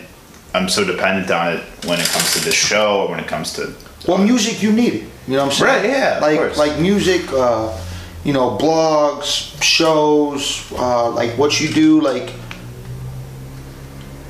[0.54, 3.52] I'm so dependent on it when it comes to this show or when it comes
[3.54, 3.74] to
[4.06, 5.02] Well, music, you need it.
[5.26, 5.82] You know what I'm saying?
[5.82, 7.76] Right, yeah, Like, like music, uh,
[8.24, 12.30] you know, blogs, shows, uh, like what you do, like.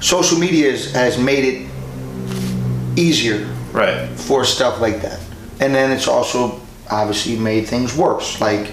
[0.00, 1.68] social media is, has made it
[2.96, 4.08] easier Right.
[4.08, 5.20] for stuff like that.
[5.60, 8.40] And then it's also obviously made things worse.
[8.40, 8.72] Like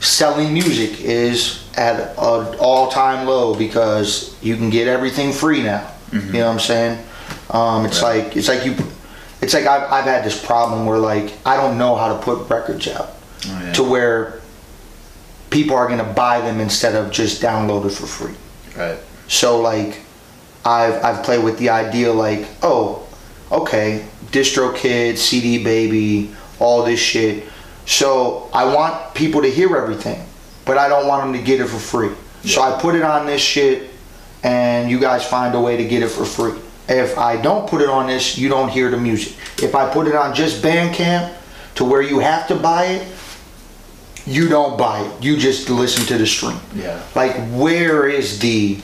[0.00, 5.90] selling music is at an all-time low because you can get everything free now.
[6.12, 7.04] You know what I'm saying?
[7.50, 8.24] Um, it's Right.
[8.24, 8.74] like it's like you,
[9.40, 12.48] it's like I've, I've had this problem where like I don't know how to put
[12.50, 13.10] records out
[13.46, 13.72] Oh, yeah.
[13.74, 14.40] to where
[15.50, 18.34] people are gonna buy them instead of just download it for free.
[18.76, 18.98] Right.
[19.28, 20.00] So like,
[20.64, 23.06] I've I've played with the idea like, oh,
[23.52, 27.44] okay, DistroKid, CD Baby, all this shit.
[27.86, 30.24] So I want people to hear everything,
[30.64, 32.14] but I don't want them to get it for free.
[32.44, 33.90] So I put it on this shit,
[34.42, 36.58] and you guys find a way to get it for free.
[36.88, 39.36] If I don't put it on this, you don't hear the music.
[39.62, 41.34] If I put it on just Bandcamp,
[41.76, 43.08] to where you have to buy it,
[44.26, 45.22] you don't buy it.
[45.22, 46.58] You just listen to the stream.
[46.74, 47.02] Yeah.
[47.14, 48.80] Like, where is the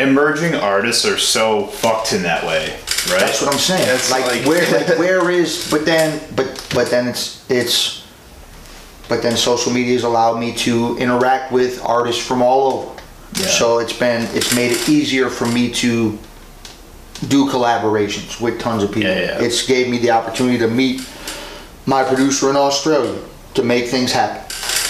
[0.00, 2.70] Emerging artists are so fucked in that way,
[3.10, 3.20] right?
[3.20, 3.86] That's what I'm saying.
[3.88, 5.70] It's like, like- where, like where is?
[5.70, 8.00] But then, but but then it's it's.
[9.08, 13.00] But then social media has allowed me to interact with artists from all over.
[13.34, 13.46] Yeah.
[13.46, 16.16] So it's been it's made it easier for me to
[17.28, 19.10] do collaborations with tons of people.
[19.10, 19.42] Yeah, yeah.
[19.42, 21.00] It's gave me the opportunity to meet
[21.86, 23.20] my producer in Australia
[23.54, 24.42] to make things happen.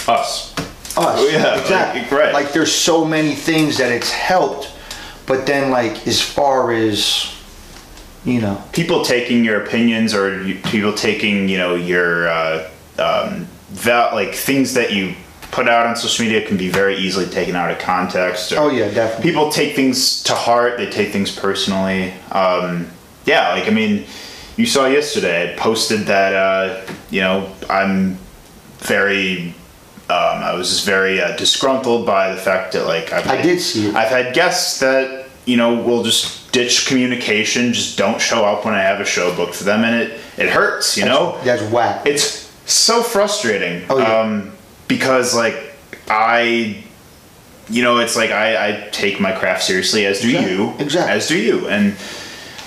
[0.07, 0.53] Us.
[0.57, 0.95] Us.
[0.97, 2.01] Oh, yeah, exactly.
[2.01, 2.33] like, right.
[2.33, 4.71] Like there's so many things that it's helped,
[5.25, 7.35] but then like as far as
[8.23, 13.47] you know, people taking your opinions or you, people taking you know your uh, um,
[13.69, 15.15] val- like things that you
[15.51, 18.53] put out on social media can be very easily taken out of context.
[18.53, 19.29] Oh, yeah, definitely.
[19.29, 20.77] People take things to heart.
[20.77, 22.13] They take things personally.
[22.31, 22.87] Um,
[23.25, 24.05] yeah, like I mean,
[24.55, 25.53] you saw yesterday.
[25.53, 28.17] I posted that uh, you know I'm
[28.79, 29.55] very.
[30.11, 33.43] Um, I was just very uh, disgruntled by the fact that like I've I had-
[33.43, 33.95] did see it.
[33.95, 38.73] I've had guests that you know will just ditch communication, just don't show up when
[38.73, 40.97] I have a show booked for them, and it it hurts.
[40.97, 42.05] You know, that's whack.
[42.05, 43.83] it's so frustrating.
[43.89, 44.19] Oh, yeah.
[44.19, 44.51] um,
[44.87, 45.55] because like
[46.09, 46.83] I,
[47.69, 50.51] you know, it's like I, I take my craft seriously, as do Exactly.
[50.53, 51.11] you, Exactly.
[51.13, 51.95] as do you, and.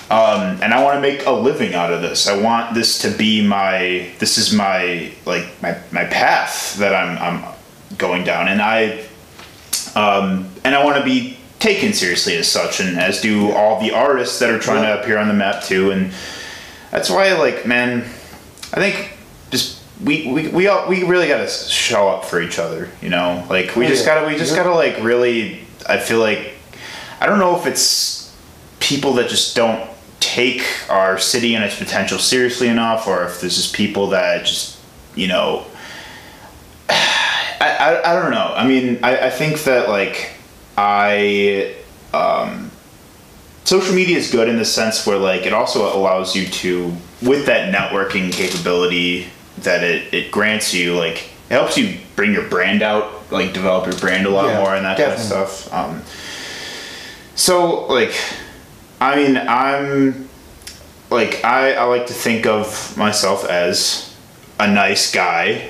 [0.09, 2.27] Um, and I want to make a living out of this.
[2.27, 4.11] I want this to be my.
[4.19, 7.53] This is my like my, my path that I'm I'm
[7.97, 9.03] going down, and I
[9.95, 13.91] um, and I want to be taken seriously as such, and as do all the
[13.91, 14.95] artists that are trying Yeah.
[14.97, 15.89] to appear on the map too.
[15.91, 16.11] And
[16.91, 18.01] that's why, like, man,
[18.73, 19.11] I think
[19.49, 22.89] just we we we all we really got to show up for each other.
[23.01, 24.13] You know, like we Oh, just yeah.
[24.15, 24.63] gotta we just Yeah.
[24.63, 25.61] gotta like really.
[25.89, 26.53] I feel like
[27.19, 28.31] I don't know if it's
[28.79, 29.89] people that just don't
[30.35, 34.77] take our city and its potential seriously enough, or if this is people that just
[35.15, 35.65] you know
[36.89, 38.53] I, I, I don't know.
[38.55, 40.31] I mean, I, I think that like
[40.77, 41.75] I
[42.13, 42.69] um,
[43.63, 47.45] social media is good in the sense where like it also allows you to with
[47.45, 49.27] that networking capability
[49.59, 53.85] that it, it grants you like it helps you bring your brand out like develop
[53.85, 56.03] your brand a lot Yeah, more and that kind of stuff um,
[57.35, 58.13] so like
[59.01, 60.27] i mean i'm
[61.11, 64.13] like I, I like to think of myself as
[64.59, 65.69] a nice guy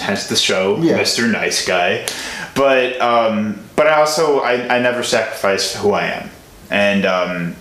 [0.00, 0.98] hence the show Yeah.
[0.98, 2.06] mr nice guy.
[2.54, 6.30] But um but i also i, I never sacrifice who i am.
[6.70, 7.56] And um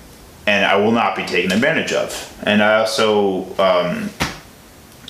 [0.48, 2.10] and i will not be taken advantage of.
[2.44, 4.10] And i also um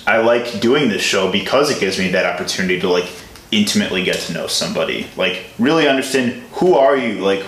[0.06, 3.08] i like doing this show because it gives me that opportunity to like
[3.52, 5.06] intimately get to know somebody.
[5.16, 7.20] Like really understand who are you?
[7.24, 7.42] Like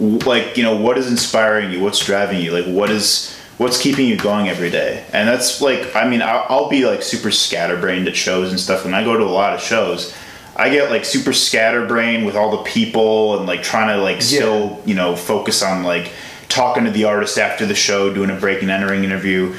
[0.00, 1.80] like you know what is inspiring you?
[1.80, 2.52] What's driving you?
[2.52, 5.04] Like what is what's keeping you going every day?
[5.12, 8.84] And that's like i mean i'll, I'll be like super scatterbrained at shows and stuff.
[8.84, 10.14] And i go to a lot of shows
[10.56, 14.82] i get like super scatterbrained with all the people and like trying to like still
[14.84, 16.12] you know focus on like
[16.50, 19.54] talking to the artist after the show doing a break and entering interview.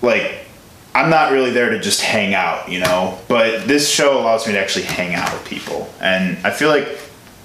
[0.00, 0.46] Like
[0.94, 3.18] I'm not really there to just hang out, you know.
[3.28, 6.86] But this show allows me to actually hang out with people, and I feel like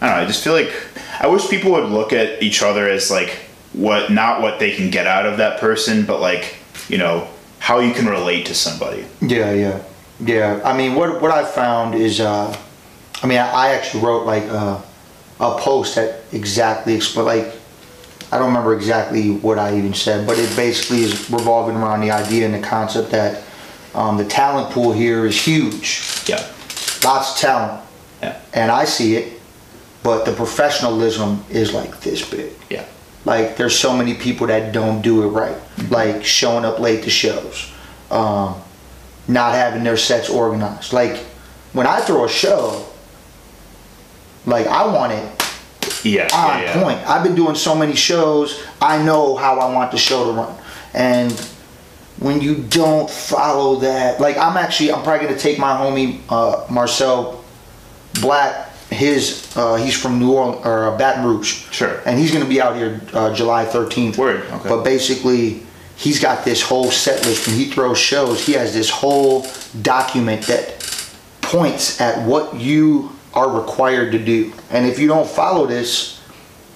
[0.01, 0.23] I don't know.
[0.23, 0.71] I just feel like
[1.19, 3.29] I wish people would look at each other as like
[3.73, 6.57] what not what they can get out of that person, but like
[6.89, 7.27] you know
[7.59, 9.05] how you can relate to somebody.
[9.21, 9.83] Yeah, yeah,
[10.19, 10.61] yeah.
[10.63, 12.55] I mean, what what I found is, uh,
[13.21, 14.81] I mean, I, I actually wrote like a,
[15.39, 17.53] a post that exactly explain like.
[18.29, 22.11] I don't remember exactly what I even said, but it basically is revolving around the
[22.11, 23.41] idea and the concept that
[23.95, 26.45] um, the talent pool here is huge, Yeah,
[27.05, 27.83] lots of talent,
[28.21, 29.36] yeah, and I see it,
[30.07, 32.53] but the professionalism is like this big.
[32.69, 32.85] yeah,
[33.25, 35.57] Like there's so many people that don't do it right,
[35.89, 37.69] like showing up late to shows,
[38.09, 38.55] um,
[39.27, 40.93] not having their sets organized.
[40.93, 41.17] Like
[41.73, 42.85] when I throw a show,
[44.45, 46.81] like I want it Yeah, on yeah, yeah.
[46.83, 46.99] point.
[47.05, 48.63] I've been doing so many shows.
[48.81, 50.55] I know how I want the show to run,
[50.93, 51.33] and
[52.19, 56.65] when you don't follow that, like I'm actually, I'm probably gonna take my homie uh,
[56.71, 57.43] Marcel
[58.21, 58.66] Black.
[58.89, 61.65] His uh, he's from New Orleans or uh, Baton Rouge.
[61.71, 62.01] Sure.
[62.05, 64.17] And he's gonna be out here uh, July 13th.
[64.17, 64.69] Word, okay.
[64.69, 65.63] But basically,
[65.97, 67.47] he's got this whole set list.
[67.47, 69.45] When he throws shows, he has this whole
[69.81, 70.75] document that
[71.41, 74.53] points at what you are required to do.
[74.71, 76.21] And if you don't follow this,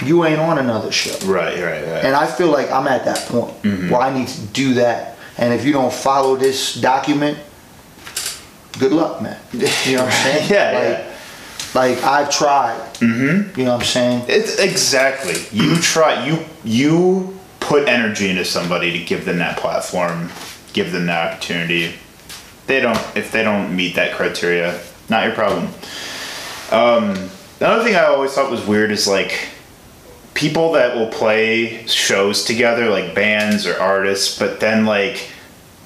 [0.03, 1.18] you ain't on another show.
[1.26, 2.03] Right, right, right.
[2.05, 3.89] And I feel like I'm at that point Mm-hmm.
[3.89, 5.18] where I need to do that.
[5.38, 7.38] And if you don't follow this document,
[8.80, 9.39] good luck, man.
[9.53, 9.59] You
[9.97, 10.49] know what I'm saying?
[10.51, 11.11] Yeah, like, yeah.
[11.74, 12.94] Like I've tried.
[12.96, 13.60] Mm-hmm.
[13.60, 14.26] You know what I'm saying?
[14.28, 15.36] It's exactly.
[15.52, 20.30] You try you you put energy into somebody to give them that platform,
[20.74, 21.94] give them that opportunity.
[22.68, 25.68] They don't if they don't meet that criteria, not your problem.
[26.72, 29.48] Um, the other thing I always thought was weird is like
[30.34, 35.30] people that will play shows together, like bands or artists, but then like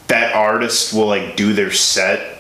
[0.08, 2.35] that artist will like do their set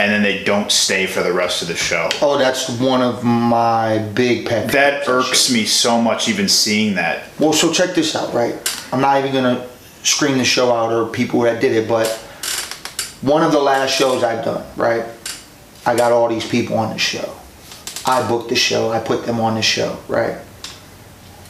[0.00, 2.08] and then they don't stay for the rest of the show.
[2.22, 4.72] Oh, that's one of my big pet.
[4.72, 7.24] That irks me so much even seeing that.
[7.38, 8.54] Well, so check this out, right?
[8.94, 9.68] I'm not even gonna
[10.02, 12.08] scream the show out or people that did it, but
[13.20, 15.04] one of the last shows I've done, right?
[15.84, 17.36] I got all these people on the show.
[18.06, 18.90] I booked the show.
[18.92, 20.38] I put them on the show, right?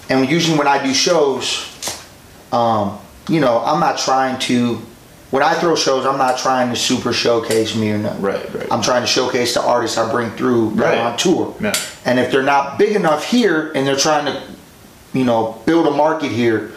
[0.08, 1.68] And usually when I do shows,
[2.50, 2.98] um,
[3.28, 4.82] you know, I'm not trying to.
[5.30, 8.22] When I throw shows, I'm not trying to super showcase me or nothing.
[8.22, 8.66] Right, right.
[8.70, 10.98] I'm trying to showcase the artists I bring through Right.
[10.98, 11.54] on tour.
[11.60, 11.72] Yeah.
[12.04, 14.42] And if they're not big enough here and they're trying to,
[15.12, 16.72] you know, build a market here,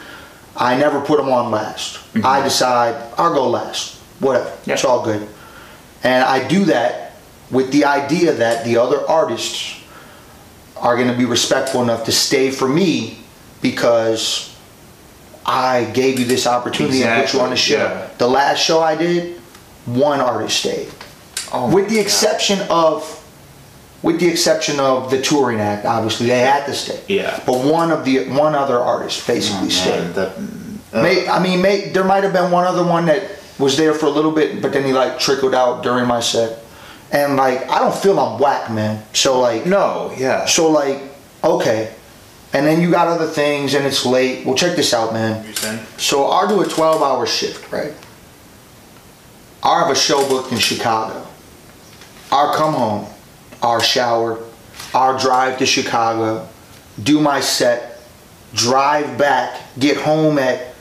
[0.55, 1.95] I never put them on last.
[2.13, 2.25] Mm-hmm.
[2.27, 3.99] I decide I'll go last.
[4.19, 4.55] Whatever.
[4.65, 4.73] Yeah.
[4.75, 5.27] It's all good.
[6.03, 7.13] And I do that
[7.49, 9.79] with the idea that the other artists
[10.77, 13.19] are going to be respectful enough to stay for me
[13.61, 14.52] because
[15.45, 17.75] I gave you this opportunity and put you on the show.
[17.77, 18.09] Yeah.
[18.17, 19.39] The last show I did,
[19.85, 20.89] one artist stayed
[21.51, 23.19] Oh with the exception of
[24.01, 27.41] with the exception of the touring act obviously they had to stay Yeah.
[27.45, 30.39] but one of the one other artist basically stayed that,
[30.93, 33.23] may, i mean may, there might have been one other one that
[33.59, 36.63] was there for a little bit but then he like trickled out during my set
[37.11, 40.45] and like i don't feel i'm whack man so like no, yeah.
[40.45, 41.01] so like
[41.43, 41.93] okay
[42.53, 45.43] and then you got other things and it's late well check this out man
[45.97, 47.93] so I'll do a 12 hour shift, right?
[49.61, 51.25] I'll have a show booked in Chicago.
[52.31, 53.07] I'll come home,
[53.61, 54.43] I'll shower,
[54.93, 56.47] I'll drive to Chicago,
[57.01, 58.01] do my set,
[58.53, 60.73] drive back, get home at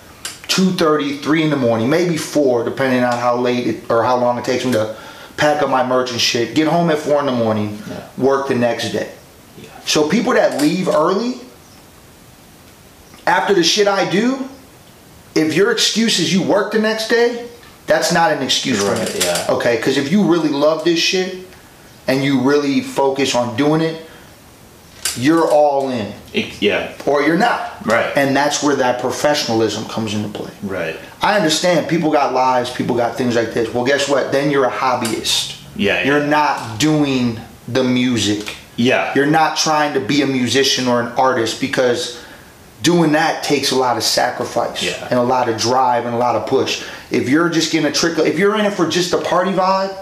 [0.49, 4.39] 2.30, 3 in the morning, maybe 4, depending on how late it, or how long
[4.39, 4.97] it takes me to
[5.37, 6.55] pack up my merch and shit.
[6.55, 7.81] Get home at 4 in the morning,
[8.19, 9.13] work the next day.
[9.85, 11.41] So people that leave early,
[13.27, 14.49] after the shit I do,
[15.35, 17.49] if your excuse is you work the next day,
[17.87, 19.21] that's not an excuse for Right, me.
[19.25, 19.47] yeah.
[19.49, 21.47] Okay, because if you really love this shit
[22.07, 24.03] and you really focus on doing it,
[25.17, 26.93] you're all in, It- yeah.
[27.05, 27.85] or you're not.
[27.85, 28.11] Right.
[28.17, 30.51] And that's where that professionalism comes into play.
[30.63, 30.97] Right.
[31.21, 33.73] I understand people got lives, people got things like this.
[33.75, 34.33] Well, guess what?
[34.33, 35.57] Then you're a hobbyist.
[35.77, 36.05] Yeah, yeah.
[36.07, 38.57] You're not doing the music.
[38.77, 39.13] Yeah.
[39.15, 42.19] You're not trying to be a musician or an artist because
[42.83, 45.07] doing that takes a lot of sacrifice Yeah.
[45.11, 46.85] and a lot of drive and a lot of push.
[47.11, 49.97] If you're just getting a trickle, if you're in it for just a party vibe,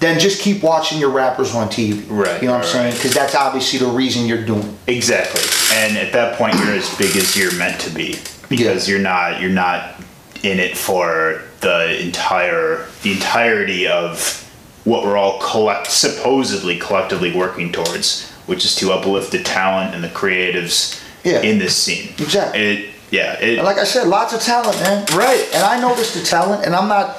[0.00, 2.04] then just keep watching your rappers on TV.
[2.08, 2.94] Right, You know what I'm saying?
[2.94, 4.92] Because that's obviously the reason you're doing it.
[4.94, 5.40] Exactly.
[5.76, 8.18] And at that point you're as big as you're meant to be.
[8.48, 10.00] Because you're not you're not
[10.42, 14.44] in it for the entire the entirety of
[14.84, 20.02] what we're all collect supposedly collectively working towards, which is to uplift the talent and
[20.02, 21.40] the creatives Yeah.
[21.42, 22.10] in this scene.
[22.18, 22.60] Exactly.
[22.60, 25.04] It yeah, it like I said, lots of talent, man.
[25.16, 25.48] Right.
[25.54, 27.16] And I noticed the talent, and I'm not,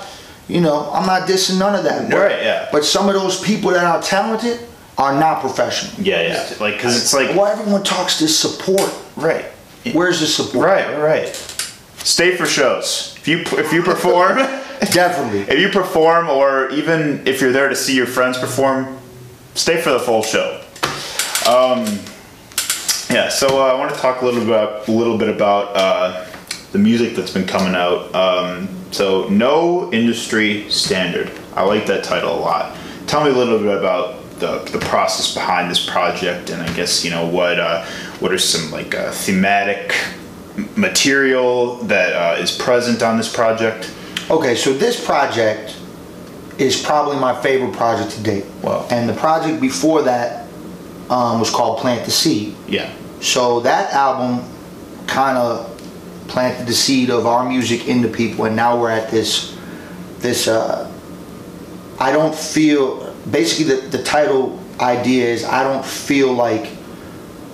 [0.47, 2.10] you know, I'm not dissing none of that.
[2.10, 2.70] But, Right, yeah.
[2.72, 4.60] But some of those people that are talented
[5.00, 5.93] are not professional.
[6.06, 6.54] yeah, yeah.
[6.60, 8.91] Like cuz it's like Why everyone talks this support?
[9.16, 9.45] right.
[9.93, 10.66] Where's the support?
[10.68, 11.36] Right, right, right.
[12.04, 13.16] Stay for shows.
[13.18, 14.38] If you if you perform
[14.91, 15.41] Definitely.
[15.54, 18.97] if you perform or even if you're there to see your friends perform
[19.56, 20.62] stay for the full show
[21.47, 21.86] um,
[23.10, 25.76] yeah so uh, i want to talk a little bit about, a little bit about
[25.76, 26.26] uh,
[26.72, 32.34] the music that's been coming out um, so no industry standard i like that title
[32.34, 32.76] a lot
[33.07, 37.03] tell me a little bit about the, the process behind this project and i guess
[37.03, 37.84] you know what uh,
[38.20, 39.95] what are some like uh, thematic
[40.76, 43.93] material that uh, is present on this project
[44.30, 45.76] Okay, so this project
[46.60, 48.45] is probably my favorite project to date.
[48.62, 48.88] Wow.
[48.91, 50.47] And the project before that
[51.10, 52.55] um, was called Plant the Seed.
[52.68, 54.48] yeah So that album
[55.08, 55.66] kind of
[56.28, 59.56] planted the seed of our music into people, and now we're at this
[60.20, 60.48] this.
[60.48, 60.92] Uh,
[62.00, 66.72] I don't feel basically the, the title idea is I don't feel like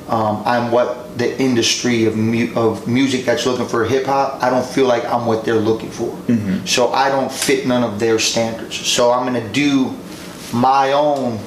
[0.08, 4.44] um, I'm what the industry of mu- of music that's looking for hip hop.
[4.44, 6.16] I don't feel like I'm what they're looking for.
[6.68, 8.76] So I don't fit none of their standards.
[8.76, 9.96] So I'm gonna do
[10.54, 11.40] my own,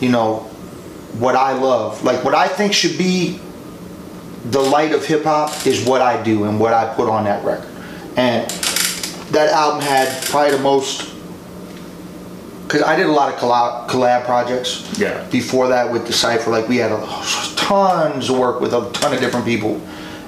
[0.00, 0.50] you know,
[1.18, 2.02] what I love.
[2.04, 3.40] Like what I think should be
[4.46, 7.44] the light of hip hop is what I do and what I put on that
[7.44, 7.70] record.
[8.16, 8.48] And
[9.30, 11.12] that album had probably the most
[12.66, 14.98] because I did a lot of collab, collab projects.
[14.98, 15.24] Yeah.
[15.30, 16.98] Before that, with Decipher, like we had a,
[17.56, 19.80] tons of work with a ton of different people,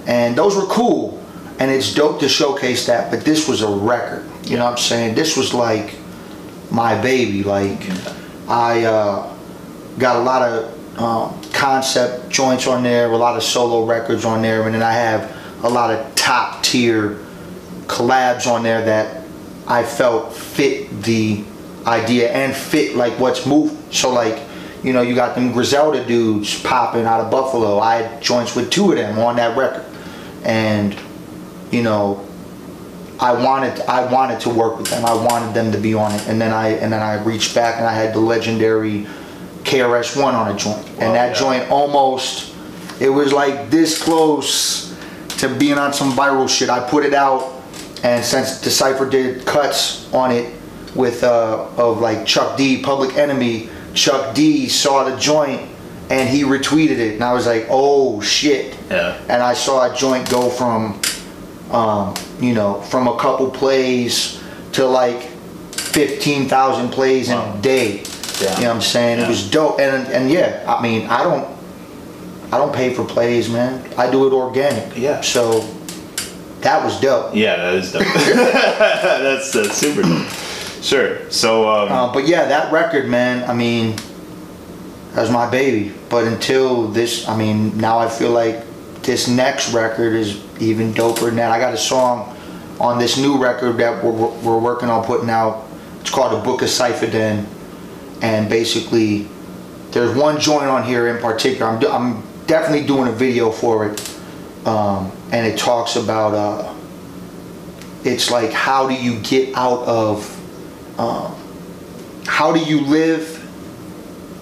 [0.07, 1.22] and those were cool.
[1.59, 3.11] And it's dope to showcase that.
[3.11, 4.24] But this was a record.
[4.45, 5.16] You know what I'm saying?
[5.16, 5.97] This was like
[6.70, 7.43] my baby.
[7.43, 7.80] Like
[8.47, 9.36] I uh,
[9.99, 14.42] got a lot of um, concept joints on there, a lot of solo records on
[14.42, 17.18] there, and then I have a lot of top tier
[17.86, 19.24] collabs on there that
[19.66, 21.44] I felt fit the
[21.86, 23.78] idea and fit like what's moving.
[23.92, 24.42] So like,
[24.82, 27.78] you know, you got them Griselda dudes popping out of Buffalo.
[27.78, 29.84] I had joints with two of them on that record,
[30.44, 30.96] and
[31.70, 32.26] you know,
[33.20, 35.05] I wanted I wanted to work with them.
[35.05, 37.76] I wanted them to be on it, and then I and then I reached back
[37.76, 39.07] and I had the legendary
[39.68, 41.34] KRS One on a joint, Wow, and that yeah.
[41.34, 42.54] joint almost
[43.00, 44.96] it was like this close
[45.38, 46.68] to being on some viral shit.
[46.70, 47.52] I put it out,
[48.02, 50.54] and since Decipher did cuts on it
[50.94, 55.68] with uh of like Chuck D, Public Enemy, Chuck D saw the joint
[56.10, 58.76] and he retweeted it, and I was like, oh shit.
[58.90, 59.20] Yeah.
[59.28, 61.00] And I saw a joint go from,
[61.70, 64.42] um, you know, from a couple plays
[64.72, 65.22] to like
[65.72, 68.04] fifteen thousand plays in a day.
[68.41, 68.57] Yeah.
[68.57, 69.20] You know what I'm saying?
[69.20, 71.49] It was dope, and and yeah, I mean, I don't,
[72.53, 73.89] I don't pay for plays, man.
[73.97, 74.97] I do it organic.
[74.97, 75.20] Yeah.
[75.22, 75.61] So
[76.61, 77.34] that was dope.
[77.34, 78.03] Yeah, that is dope.
[78.14, 80.28] that's, that's super dope.
[80.82, 81.30] Sure.
[81.30, 83.49] So, um, Uh, but yeah, that record, man.
[83.49, 83.97] I mean,
[85.12, 85.93] that was my baby.
[86.09, 88.64] But until this, I mean, now I feel like
[89.03, 91.51] this next record is even doper than that.
[91.51, 92.36] I got a song
[92.80, 95.66] on this new record that we're, we're working on putting out.
[96.01, 97.47] It's called The Book of Cypher Den.
[98.22, 99.28] And basically,
[99.90, 101.70] there's one joint on here in particular.
[101.70, 104.18] I'm, do- I'm definitely doing a video for it.
[104.66, 106.74] Um, and it talks about, uh,
[108.04, 110.34] it's like, how do you get out of
[110.98, 111.34] um,
[112.26, 113.34] how do you live?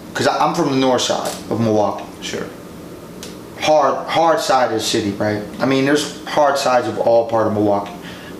[0.08, 2.46] Because I'm from the north side of Milwaukee, sure.
[3.60, 5.42] hard hard side of the city, right?
[5.60, 7.92] I mean, there's hard sides of all part of Milwaukee,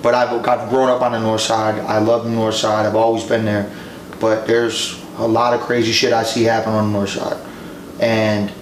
[0.03, 1.78] but I've I've grown up on the north side.
[1.80, 2.87] I love the north side.
[2.87, 3.70] I've always been there,
[4.18, 7.37] but there's a lot of crazy shit I see happen on the north side,
[8.01, 8.53] and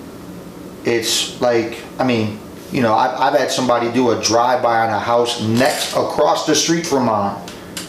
[0.84, 2.38] it's like I mean.
[2.72, 6.56] You know, I've, I've had somebody do a drive-by on a house next across the
[6.56, 7.40] street from mine.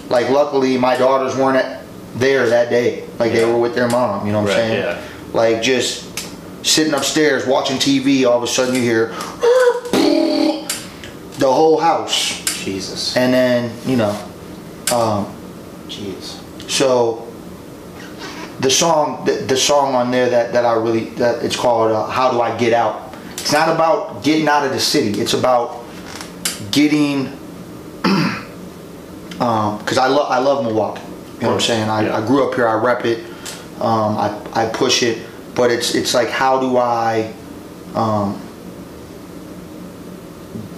[0.09, 3.07] Like, luckily, my daughters weren't at, there that day.
[3.17, 4.27] Like, they were with their mom.
[4.27, 4.83] You know what Right, I'm saying?
[4.83, 5.01] yeah.
[5.33, 6.05] Like, just
[6.63, 8.27] sitting upstairs watching TV.
[8.29, 9.07] All of a sudden, you hear
[11.39, 13.15] the whole house, Jesus.
[13.17, 14.11] and then you know,
[14.93, 15.25] um,
[15.87, 16.39] Jeez.
[16.69, 17.24] so
[18.59, 22.07] the song, the, the song on there that, that I really that it's called uh,
[22.07, 25.19] "How Do I Get Out." It's not about getting out of the city.
[25.19, 25.83] It's about
[26.71, 27.25] getting,
[28.01, 31.01] because I love I love Milwaukee.
[31.35, 31.89] You know what I'm saying?
[31.89, 32.17] I, yeah.
[32.17, 32.67] I grew up here.
[32.67, 33.25] I rep it.
[33.81, 37.33] Um, I I push it, but it's it's like how do I,
[37.93, 38.41] um,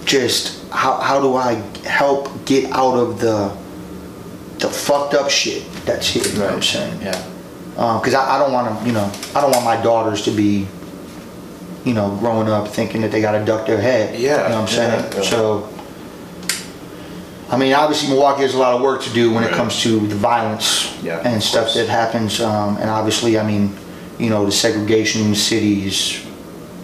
[0.03, 1.53] just how how do I
[1.86, 3.55] help get out of the
[4.57, 6.23] the fucked up shit that's here.
[6.25, 7.01] You know what I'm saying?
[7.01, 7.36] Yeah.
[7.78, 10.67] Because I, I don't want to, you know, I don't want my daughters to be,
[11.86, 14.19] you know, growing up thinking that they got to duck their head.
[14.19, 15.03] Yeah, You know what I'm saying?
[15.11, 15.21] yeah, yeah.
[15.21, 15.69] So,
[17.49, 19.99] I mean, obviously Milwaukee has a lot of work to do when it comes to
[20.07, 21.75] the violence Yeah, and stuff course.
[21.75, 22.41] that happens.
[22.41, 23.78] Um, and obviously, I mean,
[24.17, 26.25] you know, the segregation in the city is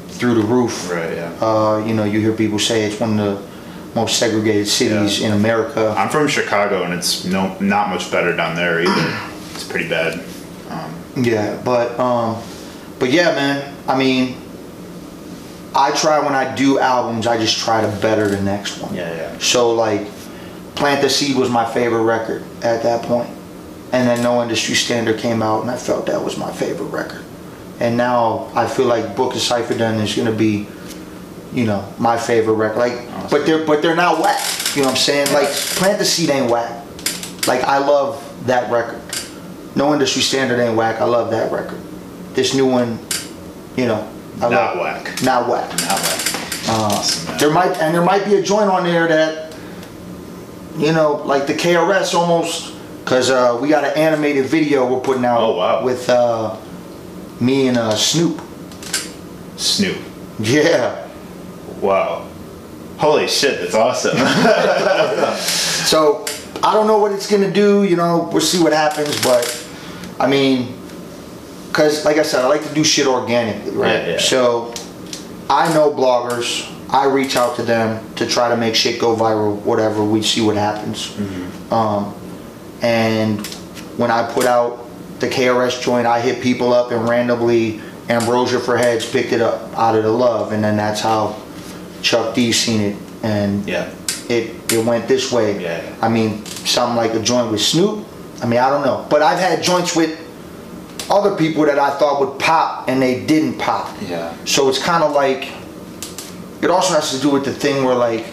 [0.10, 0.92] through the roof.
[0.92, 1.34] Right, yeah.
[1.42, 3.54] Uh, you know, you hear people say it's one of the
[4.00, 5.94] most segregated cities in America.
[5.98, 9.20] I'm from Chicago, and it's no not much better down there either.
[9.56, 10.24] It's pretty bad.
[11.16, 12.42] Yeah, but um,
[13.00, 13.76] but yeah, man.
[13.88, 14.38] I mean,
[15.76, 18.94] I try when I do albums, I just try to better the next one.
[18.96, 19.38] Yeah, yeah.
[19.40, 20.08] So like,
[20.76, 23.30] Plant the Seed was my favorite record at that point,
[23.92, 27.24] and then No Industry Standard came out, and I felt that was my favorite record.
[27.80, 30.68] And now I feel like Book of Cypher Den is gonna be,
[31.54, 32.78] you know, my favorite record.
[32.80, 33.30] Like, Awesome.
[33.30, 34.42] but they're but they're not whack.
[34.76, 35.32] You know what I'm saying?
[35.34, 36.84] Like, Plant the Seed ain't whack.
[37.48, 39.02] Like I love that record.
[39.76, 41.02] No Industry Standard ain't whack.
[41.02, 41.80] I love that record.
[42.34, 43.00] This new one,
[43.76, 44.08] you know,
[44.38, 45.22] I Not love- whack.
[45.24, 45.70] Not whack.
[45.82, 46.70] Not whack.
[46.70, 47.38] awesome, man.
[47.40, 49.56] There might and there might be a joint on there that,
[50.78, 55.26] you know, like the KRS almost, because uh, we got an animated video we're putting
[55.26, 55.84] out Oh, wow.
[55.84, 56.56] with uh,
[57.40, 58.42] me and uh, Snoop.
[59.58, 59.98] Snoop.
[60.40, 61.08] Yeah.
[61.82, 62.28] Wow.
[62.98, 64.18] Holy shit, that's awesome.
[65.84, 66.26] So
[66.64, 67.84] I don't know what it's gonna do.
[67.84, 69.22] You know, we'll see what happens.
[69.22, 69.46] But
[70.24, 70.74] I mean,
[71.68, 73.94] because like I said, I like to do shit organically, right?
[73.94, 74.20] Yeah, yeah.
[74.20, 74.74] So
[75.50, 76.70] I know bloggers.
[76.90, 79.56] I reach out to them to try to make shit go viral.
[79.64, 81.08] Whatever we see what happens.
[81.08, 81.74] Mm-hmm.
[81.74, 82.16] Um,
[82.82, 83.46] and
[83.98, 84.86] when I put out
[85.20, 89.78] the KRS joint, I hit people up and randomly Ambrosia for Heads picked it up
[89.78, 91.42] out of the love, and then that's how
[92.02, 93.94] Chuck D seen it, and yeah.
[94.30, 95.62] it it went this way.
[95.62, 95.96] Yeah.
[96.02, 98.06] I mean, something like a joint with Snoop.
[98.44, 100.20] I mean, I don't know, but I've had joints with
[101.10, 103.96] other people that I thought would pop and they didn't pop.
[104.02, 104.36] Yeah.
[104.44, 105.50] So it's kind of like
[106.62, 108.26] it also has to do with the thing where like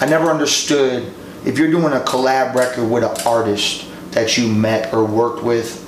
[0.00, 1.12] I never understood
[1.46, 5.80] if you're doing a collab record with an artist that you met or worked with.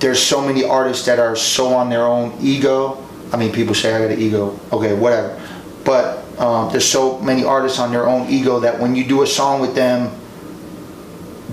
[0.00, 3.06] There's so many artists that are so on their own ego.
[3.32, 4.58] I mean, people say I got an ego.
[4.72, 5.38] Okay, whatever.
[5.84, 9.26] But um, there's so many artists on their own ego that when you do a
[9.26, 10.10] song with them,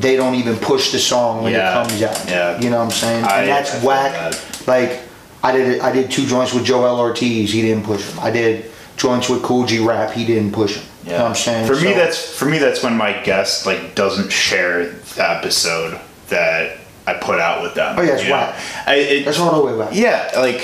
[0.02, 2.30] they don't even push the song when Yeah, it comes out.
[2.30, 2.60] yeah.
[2.62, 3.24] You know what I'm saying?
[3.26, 4.12] I- and that's I whack.
[4.14, 4.68] that.
[4.68, 5.00] Like
[5.44, 8.20] I did I did two joints with Joel Ortiz, he didn't push them.
[8.20, 10.84] I did joints with Kool G Rap, he didn't push him.
[11.06, 11.66] You know what I'm saying?
[11.68, 12.58] For me, that's for me.
[12.60, 16.78] That's when my guest like doesn't share the episode that
[17.08, 17.98] I put out with them.
[17.98, 18.56] Oh, yeah, it's whack.
[18.86, 19.94] I, it, that's all the way back.
[19.96, 20.62] yeah, like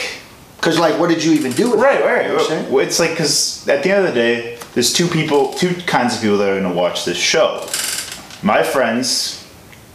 [0.61, 2.05] Cause like, what did you even do with right, it?
[2.05, 2.21] right.
[2.23, 2.79] You know what I'm saying?
[2.87, 6.21] It's like because at the end of the day, there's two people, two kinds of
[6.21, 7.65] people that are going to watch this show.
[8.43, 9.45] My friends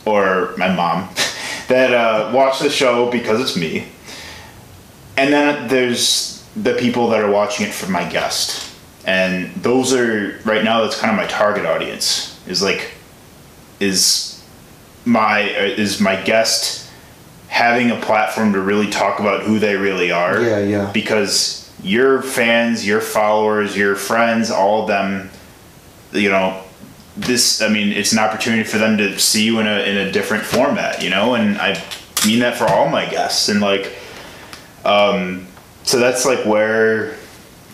[0.04, 1.08] or my mom
[1.68, 3.88] that uh, watch the show because it's me,
[5.16, 8.74] and then there's the people that are watching it for my guest,
[9.04, 10.82] and those are right now.
[10.82, 12.40] That's kind of my target audience.
[12.46, 12.92] Is like,
[13.78, 14.42] is
[15.04, 16.90] my uh, is my guest
[17.48, 20.40] having a platform to really talk about who they really are.
[20.40, 20.90] Yeah, yeah.
[20.92, 25.30] Because your fans, your followers, your friends, all of them,
[26.12, 26.62] you know,
[27.16, 27.60] this.
[27.62, 30.44] I mean, it's an opportunity for them to see you in a in a different
[30.44, 31.82] format, you know, and I
[32.26, 33.92] mean that for all my guests, and like,
[34.84, 35.46] um,
[35.82, 37.16] so that's like where.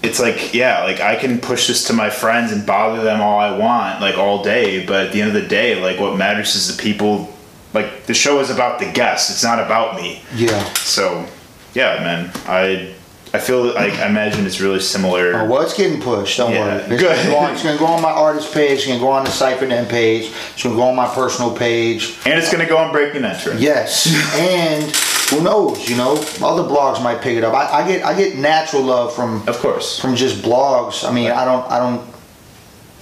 [0.02, 3.40] It's like, yeah, like I can push this to my friends and bother them all
[3.40, 6.54] I want, like all day, but at the end of the day, like what matters
[6.54, 7.32] is the people
[7.72, 10.62] like the show is about the guests it's not about me Yeah.
[10.74, 11.26] so
[11.74, 12.94] yeah man i
[13.36, 16.38] i feel like i imagine it's really similar Oh, well, it's getting pushed.
[16.38, 16.94] Don't Yeah, worry.
[16.94, 17.16] It's good.
[17.16, 18.78] Gonna go on, it's gonna go on my artist page.
[18.78, 20.32] It's gonna go on the Cypher Den page.
[20.54, 22.16] It's gonna go on my personal page.
[22.24, 24.06] and it's gonna go on breaking entry Yes,
[24.38, 24.84] and
[25.30, 25.88] who knows?
[25.90, 26.12] You know,
[26.42, 27.52] other blogs might pick it up.
[27.54, 31.06] I, I get I get natural love from of course from just blogs.
[31.08, 32.00] I mean, I don't I don't.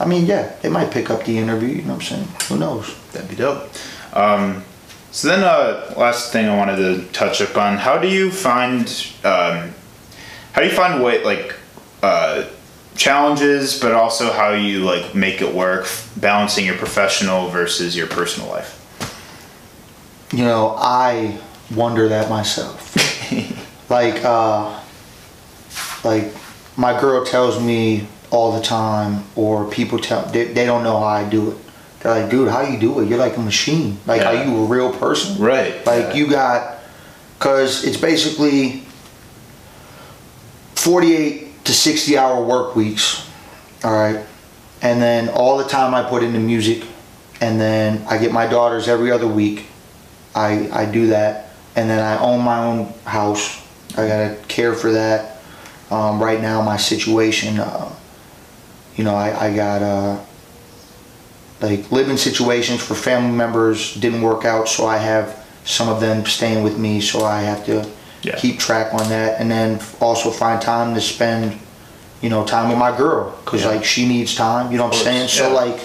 [0.00, 1.68] I mean, yeah, they might pick up the interview.
[1.68, 2.28] You know what I'm saying?
[2.48, 2.86] Who knows?
[3.12, 3.70] that'd be dope
[4.12, 4.64] um,
[5.12, 8.82] so then uh last thing i wanted to touch upon how do you find
[9.22, 9.70] um,
[10.54, 11.54] how do you find way like
[12.02, 12.44] uh
[12.96, 15.86] challenges but also how you like make it work
[16.16, 18.80] balancing your professional versus your personal life
[20.32, 21.38] You know, I
[21.74, 22.90] wonder that myself.
[23.90, 24.80] like, uh,
[26.02, 26.32] like
[26.76, 31.06] my girl tells me all the time, or people tell they, they don't know how
[31.22, 31.56] I do it.
[32.00, 33.08] They're like, dude, how do you do it?
[33.08, 33.98] You're like a machine.
[34.06, 34.30] Like, Yeah.
[34.30, 35.38] are you a real person?
[35.40, 36.14] Right, Like yeah.
[36.18, 36.78] you got,
[37.38, 38.82] cause it's basically
[40.84, 43.26] 48 to 60 hour work weeks.
[43.82, 44.22] All right.
[44.82, 46.86] And then all the time I put into music.
[47.40, 49.64] And then I get my daughters every other week.
[50.34, 51.54] I, I do that.
[51.74, 53.66] And then I own my own house.
[53.92, 55.38] I gotta care for that.
[55.90, 57.90] Um, right now, my situation, uh,
[58.94, 60.20] you know, I, I got, uh,
[61.62, 66.26] like living situations for family members didn't work out, so I have some of them
[66.26, 67.88] staying with me, so I have to
[68.24, 68.36] Yeah.
[68.36, 71.58] keep track on that, and then also find time to spend,
[72.22, 73.68] you know, time with my girl, cause Yeah.
[73.72, 74.72] like she needs time.
[74.72, 75.28] You know what I'm saying?
[75.28, 75.78] So like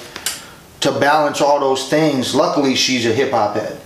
[0.81, 2.33] to balance all those things.
[2.33, 3.77] Luckily, she's a hip hop head,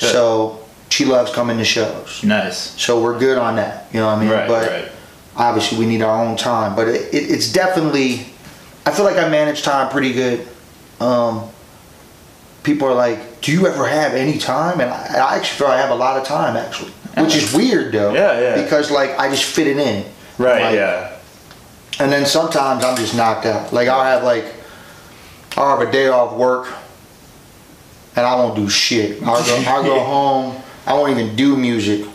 [0.00, 0.12] Good.
[0.12, 2.20] so she loves coming to shows.
[2.24, 3.86] nice So we're good on that.
[3.92, 4.30] You know what I mean?
[4.30, 4.88] right but right
[5.36, 8.26] obviously we need our own time but it, it, it's definitely
[8.84, 10.44] i feel like i manage time pretty good
[10.98, 11.44] um,
[12.64, 15.76] people are like do you ever have any time and I, I actually feel i
[15.76, 18.62] have a lot of time actually which is weird though Yeah, yeah.
[18.62, 20.04] because like i just fit it in.
[20.38, 21.16] Right Like, yeah.
[22.00, 23.72] and then sometimes i'm just knocked out.
[23.72, 24.44] Like i'll have like
[25.56, 26.68] i'll have a day off work
[28.16, 29.22] and i won't do shit.
[29.22, 30.62] I'll go, I'll go home.
[30.86, 32.06] I won't even do music.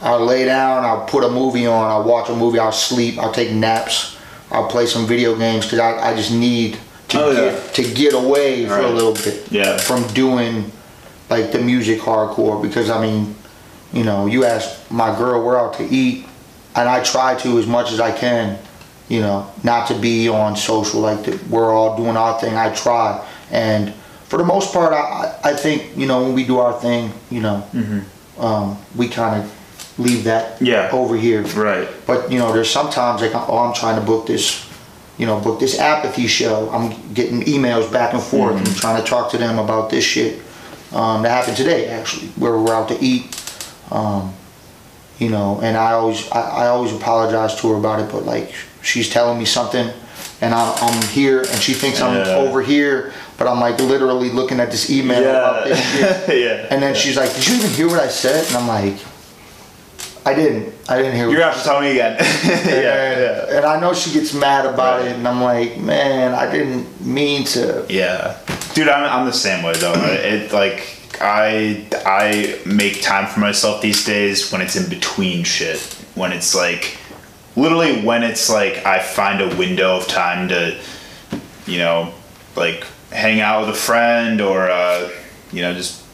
[0.00, 3.32] I'll lay down, I'll put a movie on, I'll watch a movie, I'll sleep, I'll
[3.32, 4.16] take naps,
[4.50, 7.50] I'll play some video games because I, I just need to Oh, yeah.
[7.50, 9.76] get to get away for a little bit Yeah.
[9.76, 10.70] from doing
[11.28, 13.34] like the music hardcore because I mean,
[13.92, 16.26] you know, you ask my girl we're out to eat
[16.76, 18.58] and I try to as much as I can,
[19.08, 22.56] you know, not to be on social like that we're all doing our thing.
[22.56, 23.94] I try and
[24.26, 27.40] for the most part I, I think, you know, when we do our thing, you
[27.40, 27.64] know,
[28.38, 30.66] um, we kind of leave that Mm-hmm.
[30.66, 30.90] Yeah.
[30.92, 31.42] over here.
[31.42, 31.88] Right.
[32.06, 34.64] But you know, there's sometimes like, oh, I'm trying to book this,
[35.16, 36.68] you know, book this Apathy show.
[36.70, 40.40] I'm getting emails back and forth and trying to talk to them about this shit.
[40.92, 43.34] Um, that happened today actually, where we're out to eat.
[43.90, 44.34] Um,
[45.18, 48.54] you know, and I always, I, I always apologize to her about it, but like,
[48.82, 49.90] she's telling me something,
[50.40, 54.60] and I'm, I'm here, and she thinks I'm over here, but I'm like literally looking
[54.60, 56.66] at this email about this yeah.
[56.70, 58.96] And then she's like, "Did you even hear what I said?" And I'm like,
[60.24, 60.72] "I didn't.
[60.88, 62.16] I didn't hear." You're gonna have to tell me again.
[62.44, 63.56] yeah, and, yeah.
[63.56, 65.08] and I know she gets mad about Right.
[65.08, 68.38] it, and I'm like, "Man, I didn't mean to." Yeah,
[68.74, 69.94] dude, I'm, I'm the same way though.
[69.94, 75.80] It like I I make time for myself these days when it's in between shit.
[76.14, 76.98] When it's like
[77.56, 80.78] literally when it's like I find a window of time to
[81.66, 82.14] you know
[82.56, 85.10] like hang out with a friend or uh,
[85.52, 86.04] you know just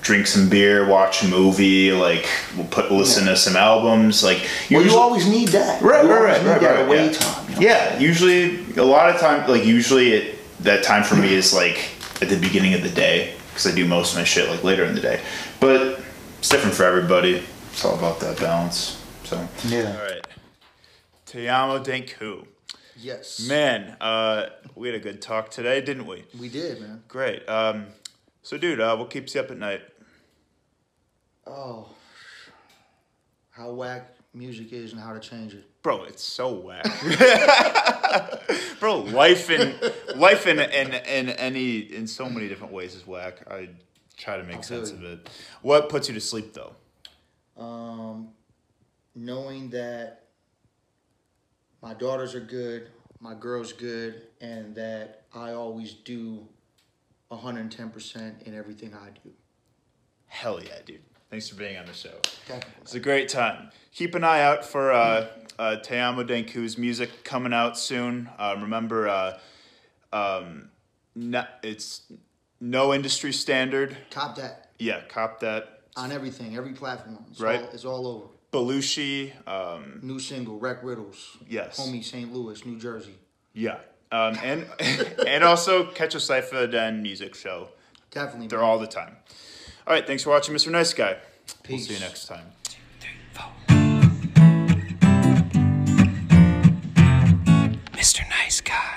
[0.00, 4.22] drink some beer, watch a movie, like we'll put listen to some albums.
[4.24, 5.82] Like Well, you always need that.
[5.82, 7.12] Right, you right, right, need right, that right, away yeah.
[7.12, 7.48] time.
[7.48, 7.60] you know?
[7.60, 11.90] Yeah, usually a lot of time, like usually it, that time for me is like
[12.20, 14.84] at the beginning of the day because I do most of my shit like later
[14.84, 15.20] in the day.
[15.58, 16.00] But
[16.38, 17.42] it's different for everybody.
[17.72, 19.04] It's all about that balance.
[19.24, 19.98] So Yeah.
[19.98, 20.26] All right,
[21.26, 22.46] Te amo Denku.
[22.96, 23.48] Yes.
[23.48, 26.24] Man, uh, we had a good talk today, didn't we?
[26.38, 27.02] We did, man.
[27.08, 27.48] Great.
[27.48, 27.86] Um,
[28.42, 29.82] so, dude, uh, what keeps you up at night?
[31.46, 31.88] Oh,
[33.50, 35.64] how whack music is and how to change it.
[35.88, 36.84] Bro, it's so whack.
[38.78, 39.74] Bro, life in
[40.16, 43.38] life in, in in any in so many different ways is whack.
[43.50, 43.70] I
[44.18, 45.30] try to make sense of it.
[45.62, 46.74] What puts you to sleep though?
[47.56, 48.28] Um,
[49.14, 50.26] knowing that
[51.80, 56.46] my daughters are good, my girl's good, and that I always do
[57.32, 59.32] 110% in everything I do.
[60.26, 61.00] Hell yeah, dude.
[61.30, 62.18] Thanks for being on the show.
[62.80, 63.70] It's a great time.
[63.92, 65.26] Keep an eye out for uh,
[65.58, 68.30] uh, Te Amo Denku's music coming out soon.
[68.38, 69.38] Uh, remember, uh,
[70.12, 70.70] um,
[71.14, 72.10] no, it's
[72.60, 73.96] no industry standard.
[74.10, 75.80] Cop that Yeah, cop that.
[75.96, 77.18] on everything, every platform.
[77.30, 77.60] It's Right.
[77.60, 78.26] All, it's all over.
[78.50, 81.36] Belushi, um, New single, Wreck Riddles.
[81.46, 81.78] Yes.
[81.78, 82.32] Homie, St.
[82.32, 83.14] Louis, New Jersey.
[83.52, 83.80] Yeah.
[84.10, 84.66] Um, and
[85.26, 87.68] and also catch a Cypher Den music show.
[88.10, 88.46] Definitely.
[88.46, 88.68] They're man.
[88.68, 89.16] all the time.
[89.88, 90.70] All right, thanks for watching, Mr.
[90.70, 91.16] Nice Guy.
[91.66, 92.44] We'll see you next time.
[97.92, 98.28] Mr.
[98.28, 98.87] Nice Guy.